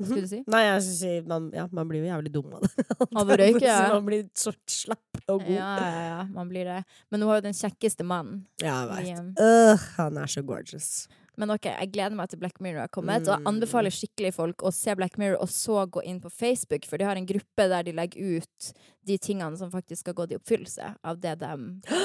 [0.00, 0.38] Hva skulle du si?
[0.48, 2.86] Nei, jeg skulle si man, ja, man blir jo jævlig dum av det.
[3.20, 3.80] Av å røyke, ja.
[3.92, 5.52] Man blir så slapp og god.
[5.52, 6.78] Ja, ja, ja, man blir det.
[7.12, 8.46] Men hun har jo den kjekkeste mannen.
[8.64, 9.12] Ja, jeg.
[9.12, 9.28] Liam.
[9.38, 11.06] Øh, han er så gorgeous.
[11.36, 13.46] Men ok, jeg gleder meg til Black Mirror har kommet, og jeg Mm.
[13.52, 17.04] anbefaler skikkelig folk å se Black Mirror, og så gå inn på Facebook, for de
[17.08, 18.72] har en gruppe der de legger ut
[19.06, 21.54] de tingene som faktisk skal gått i oppfyllelse av det de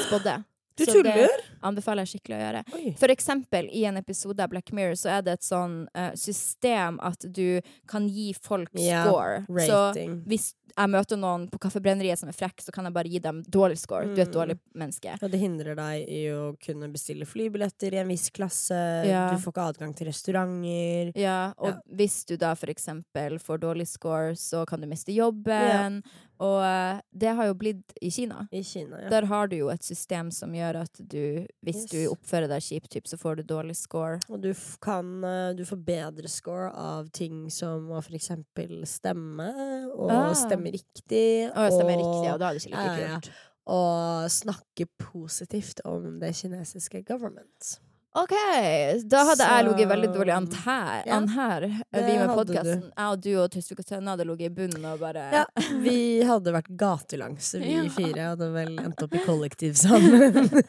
[0.08, 0.38] spådde.
[0.78, 1.30] Du det- tuller?
[1.64, 2.64] Anbefaler jeg skikkelig å gjøre.
[2.74, 2.94] Oi.
[3.00, 7.00] For eksempel i en episode av Black Mirror så er det et sånn uh, system
[7.02, 9.46] at du kan gi folk Ja, score.
[9.66, 10.22] Så Rating.
[10.28, 13.40] hvis jeg møter noen på Kaffebrenneriet som er frekk, så kan jeg bare gi dem
[13.50, 14.06] dårlig score.
[14.14, 14.34] Du er et Mm.
[14.36, 15.16] dårlig menneske.
[15.24, 18.78] Og det hindrer deg i å kunne bestille flybilletter i en viss klasse.
[19.08, 19.32] Ja.
[19.34, 21.12] Du får ikke adgang til restauranter.
[21.16, 21.80] Ja, og Ja.
[21.96, 26.04] hvis du da for eksempel får dårlig score, så kan du miste jobben.
[26.40, 28.48] Og eh, det har jo blitt i Kina.
[28.54, 29.10] I Kina, ja.
[29.10, 32.98] Der har du jo et system som gjør at du, hvis du oppfører deg kjipt,
[33.10, 34.20] så får du dårlig score.
[34.30, 34.52] Og du
[34.84, 39.50] kan eh, Du får bedre score av ting som å for eksempel stemme,
[39.96, 40.34] og Ah.
[40.34, 41.50] stemme riktig.
[41.52, 43.02] Og, og stemmer riktig, ja, da det ikke like kult.
[43.02, 43.44] ja, ja.
[43.68, 47.80] Og snakke positivt om det kinesiske government.
[48.18, 48.34] OK,
[49.12, 51.04] da hadde jeg Så- ligget veldig dårlig an her.
[51.06, 52.82] Ja, An her vi med podkasten.
[52.98, 55.44] Jeg og du og Tusvik og Tønne hadde ligget i bunnen og bare Ja,
[55.84, 57.84] vi hadde vært gatelangs, vi Ja.
[57.94, 58.32] fire.
[58.34, 60.50] Hadde vel endt opp i kollektiv sammen.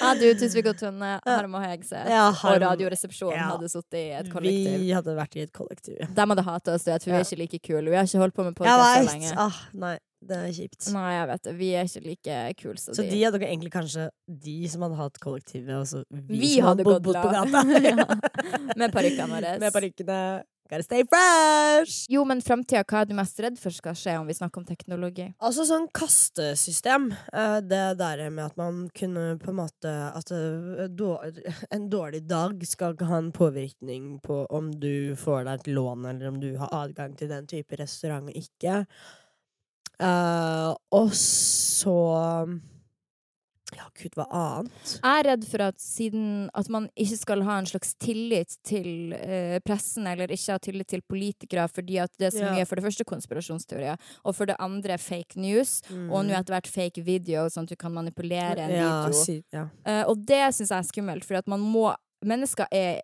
[0.00, 3.48] Ja, du, Tusvik og Tønne, Harm og Hegseth Ja, og Radioresepsjonen ja.
[3.56, 4.76] hadde sittet i et kollektiv.
[4.84, 5.96] Vi hadde vært i et kollektiv.
[6.14, 7.90] De hadde hata oss, for vi er ikke like kule.
[7.90, 9.32] Vi har ikke holdt på med Jeg podkast så lenge.
[9.36, 10.88] Ah, nei, det er kjipt.
[10.94, 11.54] Nei, jeg vet det.
[11.58, 13.10] Vi er ikke like kule som Så de.
[13.10, 16.84] de hadde egentlig kanskje de som hadde hatt kollektivet, og så vi, Vi som hadde
[16.88, 17.62] hadde bodd på gata.
[17.86, 18.74] Ja.
[18.76, 19.56] Med parykkene våre.
[19.60, 20.20] Med parykkene.
[20.66, 22.08] Gotta stay fresh!
[22.10, 24.64] Jo, men framtida, hva er du mest redd for skal skje om vi snakker om
[24.66, 25.28] teknologi?
[25.38, 27.12] Altså sånn kastesystem.
[27.32, 30.88] eh, Det der med at man kunne på en måte At eh,
[31.70, 36.04] en dårlig dag skal ikke ha en påvirkning på om du får deg et lån,
[36.10, 38.86] eller om du har adgang til den type restaurant og ikke.
[40.02, 41.98] Eh, og så
[43.76, 44.92] Ja, gud, hva annet?
[45.02, 49.12] Jeg er redd for at siden at man ikke skal ha en slags tillit til
[49.16, 52.52] eh, pressen, eller ikke ha tillit til politikere, fordi at det er så Ja.
[52.54, 56.70] mye for det første konspirasjonsteorier, og for det andre fake news, og nå etter hvert
[56.70, 58.76] fake video, sånn at du kan manipulere en Mm.
[58.78, 59.24] ja, video.
[59.24, 59.66] si, ja.
[59.84, 63.02] Eh, og det syns jeg er skummelt, for at man må Mennesker er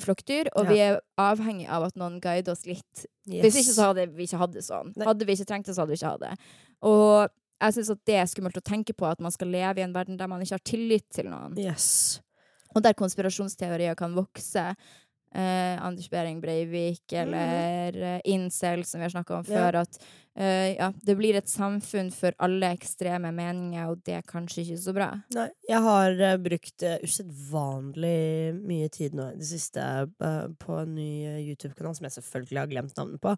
[0.00, 0.70] flokkdyr, og Ja.
[0.70, 3.44] vi er avhengig av at noen guider oss litt Yes.
[3.44, 4.92] Hvis ikke så hadde vi ikke hatt det sånn.
[4.96, 5.04] Nei.
[5.04, 6.38] Hadde vi ikke trengt det, så hadde vi ikke hatt det.
[6.82, 7.28] Og
[7.60, 9.92] jeg syns at det er skummelt å tenke på at man skal leve i en
[9.92, 12.20] verden der man ikke har tillit til noen, Yes.
[12.74, 14.74] og der konspirasjonsteorier kan vokse.
[15.34, 19.76] Eh, Anders Behring Breivik eller eh, incel, som vi har snakka om før.
[19.76, 19.82] Ja.
[19.84, 20.00] At
[20.34, 24.80] eh, ja, det blir et samfunn for alle ekstreme meninger, og det er kanskje ikke
[24.80, 25.10] så bra.
[25.36, 30.80] Nei, jeg har uh, brukt uh, usedvanlig mye tid nå i det siste uh, på
[30.80, 31.10] en ny
[31.44, 33.36] YouTube-kanal, som jeg selvfølgelig har glemt navnet på.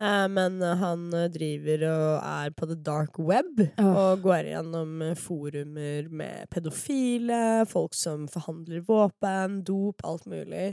[0.00, 3.90] Men han driver og er på the dark web, oh.
[3.90, 10.70] og går gjennom forumer med pedofile, folk som forhandler våpen, dop, alt mulig.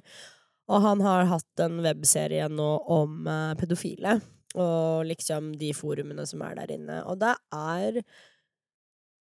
[0.67, 4.17] Og han har hatt en webserie nå om eh, pedofile,
[4.58, 7.03] og liksom de forumene som er der inne.
[7.06, 8.01] Og det er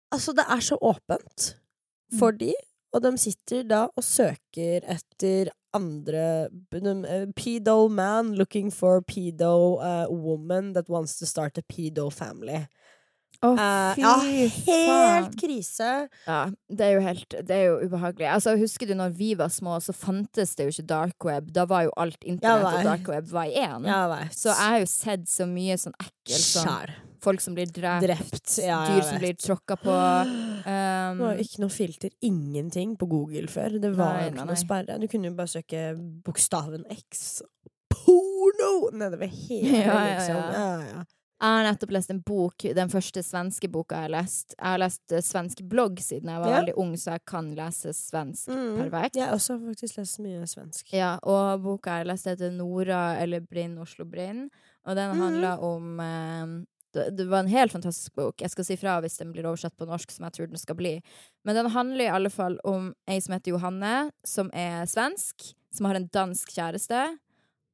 [0.08, 1.50] Altså, det er så åpent
[2.16, 2.54] for de,
[2.96, 10.06] og de sitter da og søker etter andre eh, Pedo man looking for pedo uh,
[10.08, 12.66] woman that wants to start a pedo family.
[13.38, 16.08] Å, Eh, fy ja, helt krise.
[16.26, 18.26] Ja, det er jo helt Det er jo ubehagelig.
[18.32, 21.52] Altså, Husker du når vi var små, så fantes det jo ikke dark web.
[21.54, 23.86] Da var jo alt internett Ja, og dark web var i én.
[23.86, 24.08] Ja.
[24.34, 28.52] Så jeg har jo sett så mye sånn ekkelt sånn Folk som blir drept, Drept.
[28.62, 29.90] Dyr som blir tråkka på.
[29.90, 33.74] Um, Det var jo ikke noe filter, ingenting, på Google før.
[33.82, 34.60] Det var Nei, ikke noe nei.
[34.62, 34.98] sperre.
[35.02, 35.82] Du kunne jo bare søke
[36.24, 37.42] bokstaven X.
[37.90, 38.90] Porno!
[38.92, 40.36] Nedover hele, Ja, ja, liksom.
[40.36, 40.52] ja.
[40.52, 41.04] Ja, ja.
[41.40, 44.54] Jeg har nettopp lest en bok, den første svenske boka jeg har lest.
[44.58, 46.60] Jeg har lest eh, svensk blogg siden jeg var Ja.
[46.60, 48.78] veldig ung, så jeg kan lese svensk Mm.
[48.90, 49.16] perfekt.
[49.16, 50.92] Jeg har også faktisk lest mye svensk.
[50.92, 54.50] Ja, og boka jeg leste heter Nora eller Brinn Oslo Brinn,
[54.86, 55.20] og den Mhm.
[55.20, 58.40] handla om eh, det, det var en helt fantastisk bok.
[58.40, 60.74] Jeg skal si fra hvis den blir oversatt på norsk, som jeg tror den skal
[60.74, 61.02] bli.
[61.44, 65.84] Men den handler i alle fall om ei som heter Johanne, som er svensk, som
[65.86, 67.18] har en dansk kjæreste.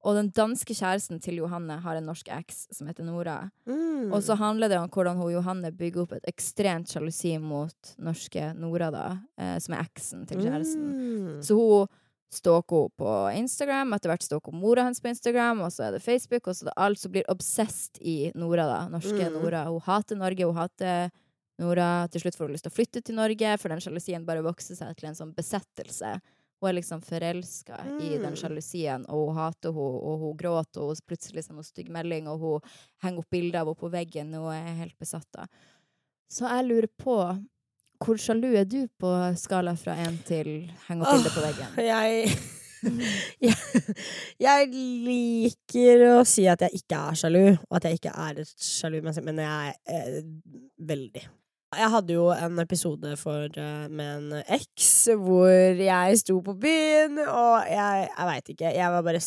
[0.05, 3.39] Og den danske kjæresten til Johanne har en norsk eks som heter Nora.
[3.65, 4.13] Mm.
[4.13, 8.51] Og så handler det om hvordan hun Johanne bygger opp et ekstremt sjalusi mot norske
[8.59, 9.07] Nora, da,
[9.41, 10.91] eh, som er eksen til kjæresten.
[10.93, 11.43] Mm.
[11.47, 11.89] Så hun
[12.35, 16.03] stalker henne på Instagram, etter hvert stalker mora hennes på Instagram, og så er det
[16.05, 18.81] Facebook, og så er det alt som blir obsessed i Nora, da.
[18.93, 19.41] Norske Mm.
[19.41, 19.65] Nora.
[19.71, 21.11] Hun hater Norge, hun hater
[21.59, 22.09] Nora.
[22.11, 24.77] Til slutt får hun lyst til å flytte til Norge, for den sjalusien bare vokser
[24.77, 26.21] seg til en sånn besettelse.
[26.65, 28.37] Hun er liksom forelska i den Mm.
[28.41, 32.27] sjalusien, og hun hater henne, og hun gråter, og hun plutselig sender en stygg melding,
[32.33, 32.61] og hun
[33.05, 35.47] henger opp bilder av henne på veggen, og er helt besatt av.
[36.33, 37.19] Så jeg lurer på
[38.05, 41.77] hvor sjalu er du på skala fra én til henge opp bilde på veggen?
[41.85, 42.33] Jeg,
[43.45, 43.55] jeg
[44.41, 48.57] Jeg liker å si at jeg ikke er sjalu, og at jeg ikke er et
[48.57, 50.23] sjalu menneske, men jeg er eh,
[50.81, 51.29] veldig.
[51.79, 55.49] Jeg hadde jo en episode for, eh, med en eks hvor
[55.81, 59.23] jeg sto på byen, og jeg, jeg veit ikke, jeg var bare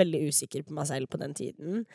[0.00, 1.86] veldig usikker på meg selv på den tiden.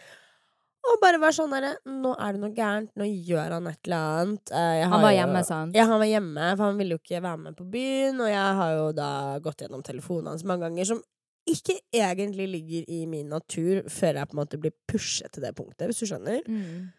[0.90, 4.06] Og bare var sånn derre Nå er det noe gærent, nå gjør han et eller
[4.24, 4.52] annet.
[4.56, 5.74] Eh, Han var jo- hjemme, sa han.
[5.76, 8.56] Ja, han var hjemme, for han ville jo ikke være med på byen, og jeg
[8.62, 11.02] har jo da gått gjennom telefonen hans mange ganger, som
[11.50, 15.56] ikke egentlig ligger i min natur før jeg på en måte blir pushet til det
[15.58, 16.42] punktet, hvis du skjønner.
[16.48, 16.92] Mm.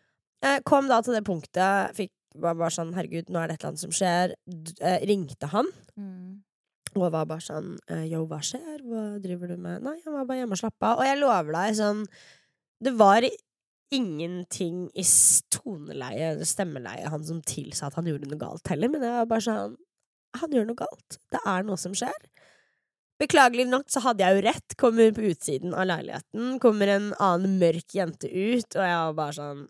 [0.42, 3.62] Jeg kom da til det punktet, fikk var bare sånn herregud, nå er det et
[3.64, 4.34] eller annet som skjer.
[4.46, 5.66] D eh, ringte han,
[5.96, 6.42] Mm.
[6.96, 8.80] og var bare sånn eh, yo, hva skjer?
[8.86, 9.82] Hva driver du med?
[9.82, 10.98] Nei, han var bare hjemme og slappa av.
[11.02, 12.04] Og jeg lover deg, sånn
[12.82, 13.26] Det var
[13.92, 15.02] ingenting i
[15.50, 19.44] toneleie, stemmeleie, han som tilsa at han gjorde noe galt heller, men jeg var bare
[19.46, 19.76] sånn
[20.40, 21.18] Han gjør noe galt.
[21.34, 22.14] Det er noe som skjer.
[23.20, 24.76] Beklagelig nok så hadde jeg jo rett.
[24.78, 29.34] Kommer på utsiden av leiligheten, kommer en annen mørk jente ut, og jeg var bare
[29.36, 29.66] sånn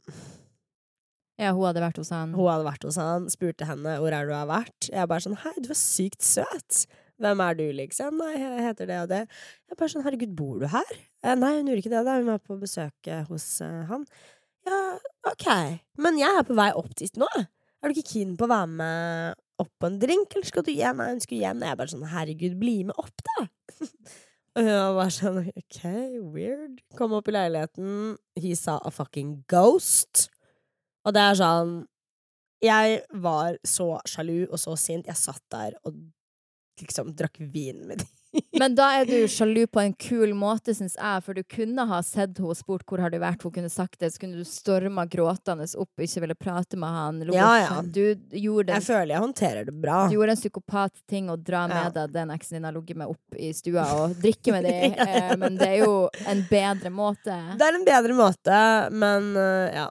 [1.40, 2.34] Ja, hun hadde vært hos han.
[2.36, 4.90] Hun hadde vært hos han, spurte henne hvor er du har vært.
[4.90, 6.82] Jeg bare sånn hei, du er sykt søt.
[7.20, 8.18] Hvem er du, liksom?
[8.20, 9.20] Nei, jeg heter det og det.
[9.68, 10.92] Jeg bare sånn herregud, bor du her?
[11.24, 12.16] Eh, nei, hun gjorde ikke det, da.
[12.20, 14.04] Hun var på besøk eh, hos eh, han.
[14.68, 14.80] Ja,
[15.28, 15.46] ok.
[16.00, 17.28] Men jeg er på vei opp dit nå.
[17.80, 20.72] Er du ikke keen på å være med opp på en drink, eller skal du
[20.72, 21.00] hjem?
[21.00, 21.64] Nei, hun skulle hjem.
[21.68, 23.46] Jeg bare sånn herregud, bli med opp, da.
[24.58, 25.80] Og hun var sånn ok,
[26.34, 26.80] weird.
[26.98, 28.18] Kom opp i leiligheten.
[28.40, 30.28] He saw a fucking ghost.
[31.06, 31.74] Og det er sånn
[32.60, 35.08] Jeg var så sjalu og så sint.
[35.08, 35.96] Jeg satt der og
[36.80, 38.08] liksom drakk vin med dem.
[38.60, 41.98] Men da er du sjalu på en kul måte, syns jeg, for du kunne ha
[42.06, 44.46] sett henne og spurt hvor har du vært, hun kunne sagt det, så kunne du
[44.46, 47.20] storma gråtende opp og ikke ville prate med han.
[47.26, 47.80] Lo Ja, ja.
[47.82, 50.04] Du gjorde Jeg føler jeg håndterer det bra.
[50.06, 53.40] Du gjorde en psykopat-ting og dra med deg den eksen din har ligget med opp
[53.40, 55.94] i stua og drikke med dem, eh, men det er jo
[56.30, 57.40] en bedre måte.
[57.58, 58.60] Det er en bedre måte,
[58.94, 59.88] men øh, ja.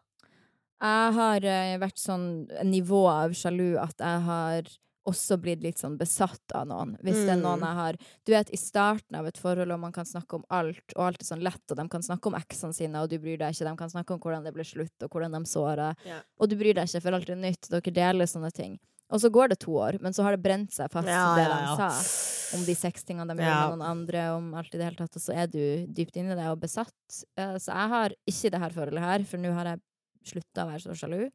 [0.80, 2.28] Jeg har eh, vært sånn
[2.64, 4.70] nivå av sjalu at jeg har
[5.10, 6.92] også blitt litt sånn besatt av noen.
[7.02, 7.66] Hvis det er noen Mm.
[7.66, 10.84] jeg har Du vet, i starten av et forhold, og man kan snakke om alt,
[10.96, 13.38] og alt er sånn lett, og de kan snakke om eksene sine, og du bryr
[13.40, 16.22] deg ikke, de kan snakke om hvordan det ble slutt, og hvordan de såra, yeah.
[16.40, 18.78] og du bryr deg ikke, for alt er nytt, dere deler sånne ting.
[19.10, 21.48] Og så går det to år, men så har det brent seg fast Ja, det
[21.48, 21.90] ja, de ja.
[21.90, 25.00] sa om de seks tingene de gjør med noen andre, om alt i det hele
[25.00, 26.94] tatt, og så er du dypt inni det og besatt.
[27.36, 29.82] Eh, Så jeg har ikke det her forholdet her, for nå har jeg
[30.26, 31.30] slutta å være så sjalu.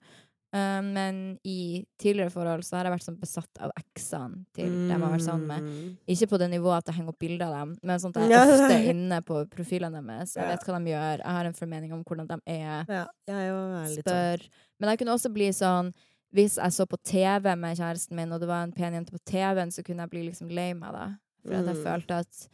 [0.55, 4.93] Uh, men i tidligere forhold så har jeg vært sånn besatt av eksene til dem
[4.93, 5.65] jeg har vært sammen med.
[5.67, 5.97] Mm.
[6.15, 8.39] Ikke på det nivået at jeg henger opp bilder av dem, men sånn at jeg
[8.39, 10.37] er ofte inne på profilene deres.
[10.39, 13.51] Jeg vet hva de gjør, jeg har en formening om hvordan de er Ja, jeg
[13.51, 13.99] sånn.
[14.05, 14.47] spør.
[14.79, 15.91] Men jeg kunne også bli sånn
[16.35, 19.21] Hvis jeg så på TV med kjæresten min, og det var en pen jente på
[19.31, 21.05] TV-en, så kunne jeg bli liksom lei meg da.
[21.45, 21.85] For at jeg Mm.
[21.85, 22.49] følte at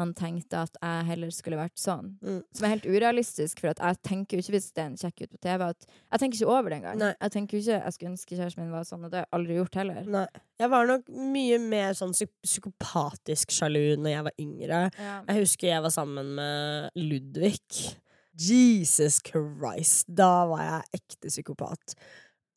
[0.00, 2.14] han tenkte at jeg heller skulle vært sånn.
[2.24, 2.40] Mm.
[2.56, 5.34] Som er helt urealistisk, for jeg tenker jo ikke hvis det er en kjekk ut
[5.34, 7.04] på TV at Jeg tenker ikke over det engang.
[7.12, 9.34] Jeg tenker jo ikke jeg skulle ønske kjæresten min var sånn, og det har jeg
[9.38, 10.10] aldri gjort heller.
[10.16, 10.26] Nei.
[10.60, 14.80] Jeg var nok mye mer sånn psyk psykopatisk sjalu når jeg var yngre.
[14.98, 15.16] Ja.
[15.28, 17.94] Jeg husker jeg var sammen med Ludvig.
[18.40, 21.96] Jesus Christ, da var jeg ekte psykopat.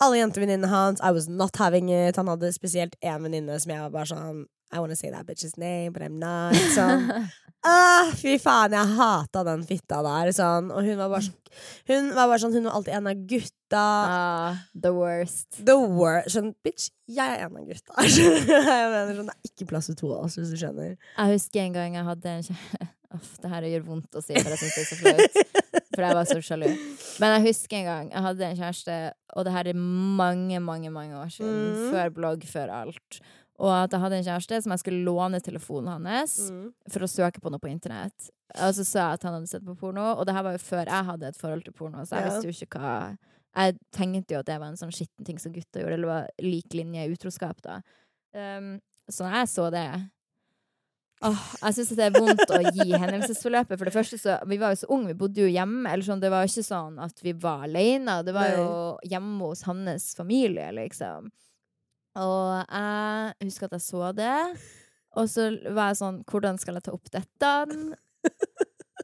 [0.03, 2.17] Alle jentevenninnene hans, I was not having it.
[2.19, 5.57] Han hadde spesielt én venninne som jeg var bare sånn I wanna say that bitch's
[5.57, 6.53] name, but I'm not.
[6.75, 7.07] Sånn.
[7.63, 10.33] Ah, fy faen, jeg hata den fitta der.
[10.35, 10.65] Sånn.
[10.75, 11.37] Og hun var bare sånn
[11.87, 13.83] Hun var bare sånn Hun var alltid en av gutta.
[13.83, 15.47] Ah, the worst.
[15.63, 16.33] The worst.
[16.35, 17.95] Sånn, bitch, jeg er en av gutta.
[18.03, 20.97] jeg mener sånn, Det er ikke plass til to av oss, hvis du skjønner.
[20.97, 24.33] Jeg husker en gang jeg hadde en kjæ- Uff, det her gjør vondt å si,
[24.41, 25.35] for jeg syns det er så flaut.
[25.93, 26.67] For jeg var så sjalu.
[27.21, 28.95] Men jeg husker en gang jeg hadde en kjæreste,
[29.37, 29.77] og det her er
[30.19, 31.59] mange, mange mange år siden.
[31.77, 31.83] Mm.
[31.93, 33.19] Før blogg, før alt.
[33.59, 36.49] Og at jeg hadde en kjæreste som jeg skulle låne telefonen hans
[36.89, 38.29] for å søke på noe på internett.
[38.55, 40.57] Og så sa jeg at han hadde sett på porno, og det her var jo
[40.61, 42.29] før jeg hadde et forhold til porno, så jeg Ja.
[42.33, 43.17] visste jo ikke hva
[43.55, 46.27] Jeg tenkte jo at det var en sånn skitten ting som gutter gjorde, eller var
[46.41, 47.81] lik linje utroskap, da.
[48.33, 50.09] Um, så når jeg så det
[51.23, 53.77] Åh, jeg syns det er vondt å gi hendelsesforløpet.
[53.77, 55.87] For det første så, Vi var jo så unge, vi bodde jo hjemme.
[55.87, 58.17] Eller sånn, det var jo ikke sånn at vi var alene.
[58.25, 58.65] Det var jo
[59.07, 61.31] hjemme hos hans familie, liksom.
[62.19, 64.35] Og jeg husker at jeg så det.
[65.17, 67.51] Og så var jeg sånn Hvordan skal jeg ta opp dette?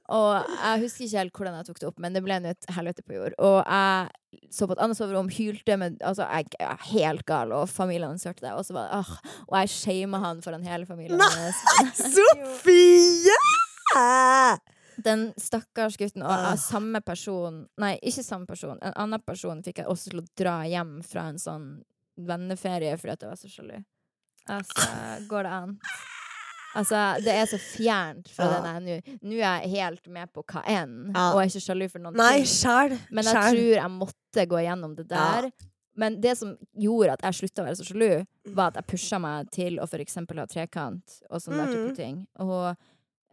[0.10, 2.66] Og jeg husker ikke helt hvordan jeg tok det opp, men det ble nå et
[2.74, 3.36] helvete på jord.
[3.46, 7.70] Og jeg så på et annet soverom, hylte men Altså, jeg er helt gal, og
[7.70, 8.54] familien hans hørte det.
[8.58, 11.52] Og så var det, og jeg shama han foran hele familien Nei!
[11.94, 13.38] Sofie!
[15.06, 16.56] Den stakkars gutten og Ah.
[16.60, 18.80] samme person Nei, ikke samme person.
[18.82, 21.70] En annen person fikk jeg også til å dra hjem fra en sånn
[22.28, 23.84] venneferie fordi at jeg var så sjalu.
[24.50, 24.88] Altså,
[25.32, 25.80] går det an?
[26.78, 28.60] Altså, det er så fjernt fra Ja.
[28.62, 29.18] den jeg nå.
[29.26, 31.32] Nå er jeg helt med på hva enn, Ja.
[31.34, 33.00] og er ikke sjalu for noen Nei, ting.
[33.12, 35.42] Men jeg tror jeg måtte gå gjennom det Ja.
[35.42, 35.52] der.
[35.98, 39.20] Men det som gjorde at jeg slutta å være så sjalu, var at jeg pusha
[39.20, 41.74] meg til å eksempel ha trekant og sånne Mm.
[41.74, 42.28] type ting.
[42.40, 42.78] Og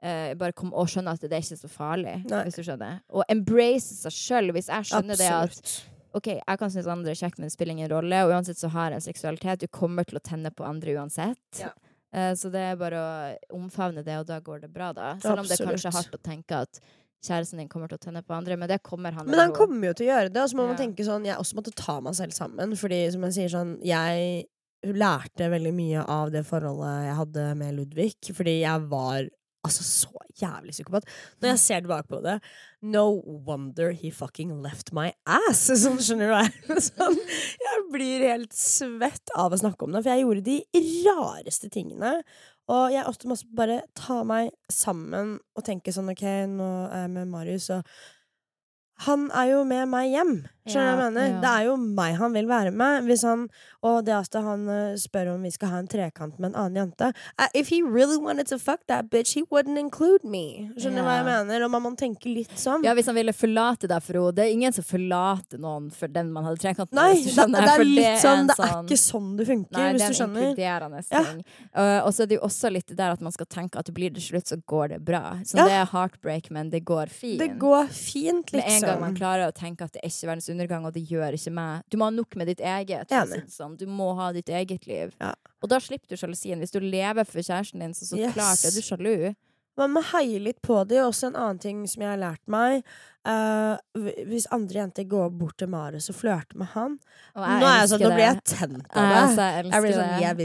[0.02, 2.44] eh, bare kom og skjønne at det er ikke så farlig, Nei.
[2.44, 3.00] hvis du skjønner.
[3.10, 4.50] Og embrace seg sjøl.
[4.52, 5.84] Hvis jeg skjønner det at Absolutt.
[6.16, 8.70] OK, jeg kan synes andre er kjekt, men det spiller ingen rolle, og uansett så
[8.72, 9.66] har jeg en seksualitet.
[9.66, 11.60] Du kommer til å tenne på andre uansett.
[11.62, 11.74] Ja.
[12.16, 15.08] Eh, så det er bare å omfavne det, og da går det bra, da.
[15.20, 16.78] Selv om det er kanskje er hardt å tenke at
[17.26, 19.90] kjæresten din kommer til å tenne på andre, men det kommer han Men han kommer
[19.90, 21.98] jo til å gjøre det, og så må man tenke sånn Jeg også måtte ta
[22.00, 24.46] meg selv sammen, fordi som jeg sier sånn Jeg
[24.86, 29.28] lærte veldig mye av det forholdet jeg hadde med Ludvig, fordi jeg var
[29.66, 31.06] altså så jævlig psykopat.
[31.40, 32.38] Når jeg ser tilbake på det
[32.86, 33.06] No
[33.46, 35.66] wonder he fucking left my ass!
[35.82, 37.16] Sånn, skjønner du hva sånn,
[37.62, 40.58] Jeg blir helt svett av å snakke om det, for jeg gjorde de
[41.06, 42.18] rareste tingene.
[42.72, 47.14] Og jeg også måtte bare ta meg sammen og tenke sånn OK, nå er jeg
[47.14, 47.86] med Marius, og
[49.06, 50.36] han er jo med meg hjem.
[50.66, 51.30] Skjønner du hva jeg mener?
[51.36, 51.40] ja.
[51.40, 53.04] Det er jo meg han vil være med.
[53.06, 53.48] Hvis han,
[53.82, 56.76] og det at han eh, spør om vi skal ha en trekant med en annen
[56.76, 57.12] jente
[57.54, 60.70] If he really wanted to fuck that bitch, he wouldn't include me.
[60.76, 61.64] Skjønner du hva jeg mener?
[61.64, 62.82] Og man må tenke litt sånn.
[62.84, 64.30] Ja, hvis han ville forlate deg, Fro.
[64.32, 66.98] Det er ingen som forlater noen for den man hadde trekant med.
[67.00, 69.76] Nei, du det, det er for litt sånn Det er sånn- ikke sånn det funker,
[69.78, 70.42] Nei, det hvis er en skjønner.
[70.50, 71.22] inkluderende Ja.
[71.22, 71.44] ting.
[71.76, 73.86] Uh, og så er det jo også litt det der at man skal tenke at
[73.86, 75.38] det blir det slutt, så går det bra.
[75.44, 75.64] Så Ja.
[75.64, 77.38] det er heartbreak, men det går fint.
[77.38, 79.20] Det går fint, Med en gang man liksom.
[79.20, 81.98] klarer å tenke at det er ikke verdens undergang, og det gjør ikke meg Du
[82.00, 83.12] må ha nok med ditt eget.
[83.52, 83.76] Sånn.
[83.78, 85.12] Du må ha ditt eget liv.
[85.20, 85.34] Ja.
[85.62, 86.58] Og da slipper du sjalusien.
[86.64, 88.34] Hvis du lever for kjæresten din, så så Yes.
[88.34, 89.34] klart er du sjalu.
[89.76, 90.98] Man må heie litt på det.
[91.02, 92.82] Og også en annen ting som jeg har lært meg.
[93.26, 96.96] Hv- hvis andre jenter går bort til Marius og flørter med han
[97.36, 99.46] Nå jeg sånn, nå blir jeg tent av altså, det.
[99.46, 100.20] jeg Jeg blir sånn det.
[100.22, 100.36] Jeg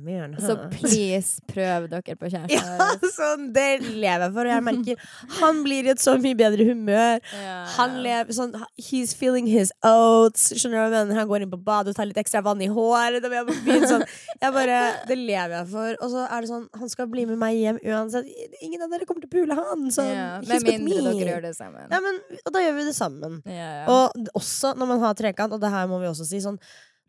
[0.00, 0.36] my man.
[0.40, 2.48] Så please, prøv dere på kjæresten.
[2.70, 4.48] Ja, sånn, det lever jeg for.
[4.48, 5.04] Og jeg merker
[5.40, 7.20] han blir i et så mye bedre humør.
[7.36, 7.56] Ja.
[7.76, 10.48] Han lever sånn He's feeling his oats.
[10.56, 11.20] Skjønner du hva jeg mener?
[11.20, 13.20] Han går inn på badet og tar litt ekstra vann i håret.
[13.24, 14.06] Da blir sånn.
[14.40, 14.80] Jeg bare,
[15.10, 16.00] det lever jeg for.
[16.00, 18.28] Og så er det sånn, han skal bli med meg hjem uansett.
[18.64, 19.86] Ingen av dere kommer til å pule han.
[19.94, 21.18] Sånn, ja, Med mindre me.
[21.20, 21.96] dere gjør det sammen.
[21.96, 23.40] Ja, men, og da gjør vi det sammen.
[23.48, 23.84] Ja, ja.
[23.90, 26.60] Og også når man har trekant, og det her må vi også si sånn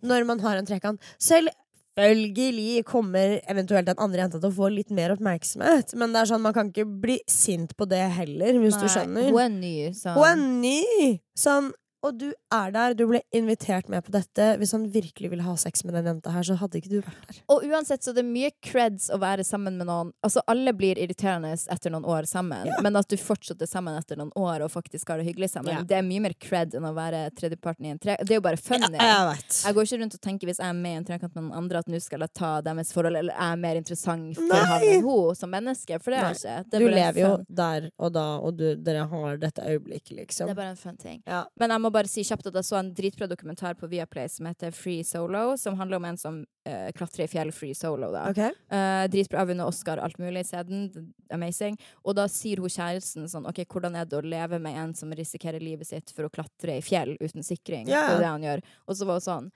[0.02, 4.94] Når man har en trekant Selvfølgelig kommer eventuelt den andre jenta til å få litt
[4.96, 8.80] mer oppmerksomhet, men det er sånn, man kan ikke bli sint på det heller, hvis
[8.80, 9.28] du skjønner.
[9.28, 10.16] Hun er ny, Sånn.
[10.16, 11.10] Hun er ny!
[11.38, 11.68] Sånn,
[12.04, 14.46] og du er der, du ble invitert med på dette.
[14.58, 17.28] Hvis han virkelig ville ha sex med den jenta her, så hadde ikke du vært
[17.30, 17.42] der.
[17.54, 20.12] Og uansett så er det mye creds å være sammen med noen.
[20.26, 22.80] Altså Alle blir irriterende etter noen år sammen, Ja.
[22.82, 25.84] men at du fortsetter sammen etter noen år og faktisk har det hyggelig sammen, Ja.
[25.84, 28.18] det er mye mer cred enn å være tredjeparten i en tre...
[28.22, 28.90] Det er jo bare funny.
[28.98, 29.38] jeg.
[29.66, 31.58] Jeg går ikke rundt og tenker hvis jeg er med i en trekant med noen
[31.62, 34.82] andre, at nå skal jeg ta deres forhold, eller jeg er mer interessant for han
[34.90, 36.00] enn hun som menneske.
[36.02, 36.58] For det er ikke.
[36.72, 40.48] Det er Du lever jo der og da, og du, dere har dette øyeblikket, liksom.
[40.50, 41.22] Det er bare en fun ting.
[41.28, 41.44] Ja.
[41.60, 44.48] Men jeg må bare si kjapt at jeg så en dritbra dokumentar på Viaplay som
[44.50, 48.12] heter Free Solo, som handler om en som uh, klatrer i fjell free solo.
[48.14, 48.28] da.
[48.32, 48.56] Okay.
[48.72, 50.46] Uh, dritbra, har vunnet Oscar, alt mulig.
[50.50, 50.90] siden.
[51.34, 51.78] Amazing.
[52.04, 55.14] Og da sier hun kjæresten sånn OK, hvordan er det å leve med en som
[55.16, 57.88] risikerer livet sitt for å klatre i fjell uten sikring?
[57.90, 58.10] Yeah.
[58.10, 58.64] Det er det han gjør.
[58.88, 59.52] Og så var hun sånn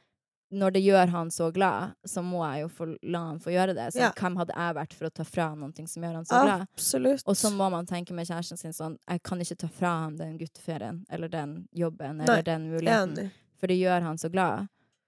[0.53, 3.73] når det gjør han så glad, så må jeg jo få, la han få gjøre
[3.75, 3.87] det.
[3.93, 4.11] Så Ja.
[4.11, 6.61] hvem hadde jeg vært for å ta fra han noe som gjør han så glad?
[6.73, 7.23] Absolutt.
[7.25, 10.15] Og så må man tenke med kjæresten sin sånn Jeg kan ikke ta fra ham
[10.17, 13.31] den gutteferien eller den jobben eller Nei, den muligheten, Enig.
[13.57, 14.67] for det gjør han så glad.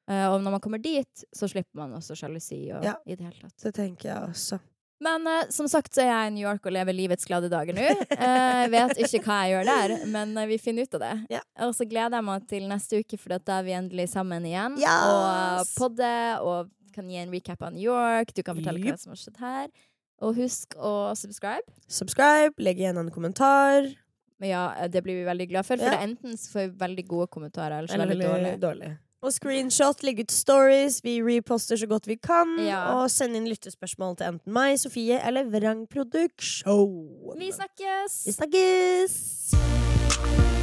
[0.09, 2.95] Uh, og når man kommer dit, så slipper man også sjalusi og Ja.
[3.05, 3.57] i det hele tatt.
[3.61, 4.59] Det tenker jeg også.
[5.03, 7.75] Men uh, som sagt så er jeg i New York og lever livets glade dager
[7.77, 7.83] nå.
[8.17, 11.11] Uh, vet ikke hva jeg gjør der, men uh, vi finner ut av det.
[11.37, 11.41] Ja.
[11.67, 14.79] Og så gleder jeg meg til neste uke, for da er vi endelig sammen igjen.
[14.81, 15.69] Yes!
[15.69, 16.09] Og podde,
[16.41, 18.33] og kan gi en recap av New York.
[18.33, 19.69] Du kan fortelle hva som har skjedd her.
[20.25, 21.61] Og husk å subscribe.
[21.93, 23.85] Subscribe, legg igjen en kommentar.
[24.41, 25.77] Men ja, det blir vi veldig glad for.
[25.77, 25.93] For Ja.
[25.97, 28.59] det enten så får vi veldig gode kommentarer, eller så Eller veldig dårlige.
[28.65, 28.89] dårlig.
[29.27, 32.55] Og screenshot, legge ut stories, vi reposter så godt vi kan.
[32.63, 32.95] Ja.
[32.95, 37.35] Og send inn lyttespørsmål til enten meg, Sofie eller Vrangproduksjon.
[37.35, 38.21] Vi snakkes!
[38.29, 40.56] Vi snakkes!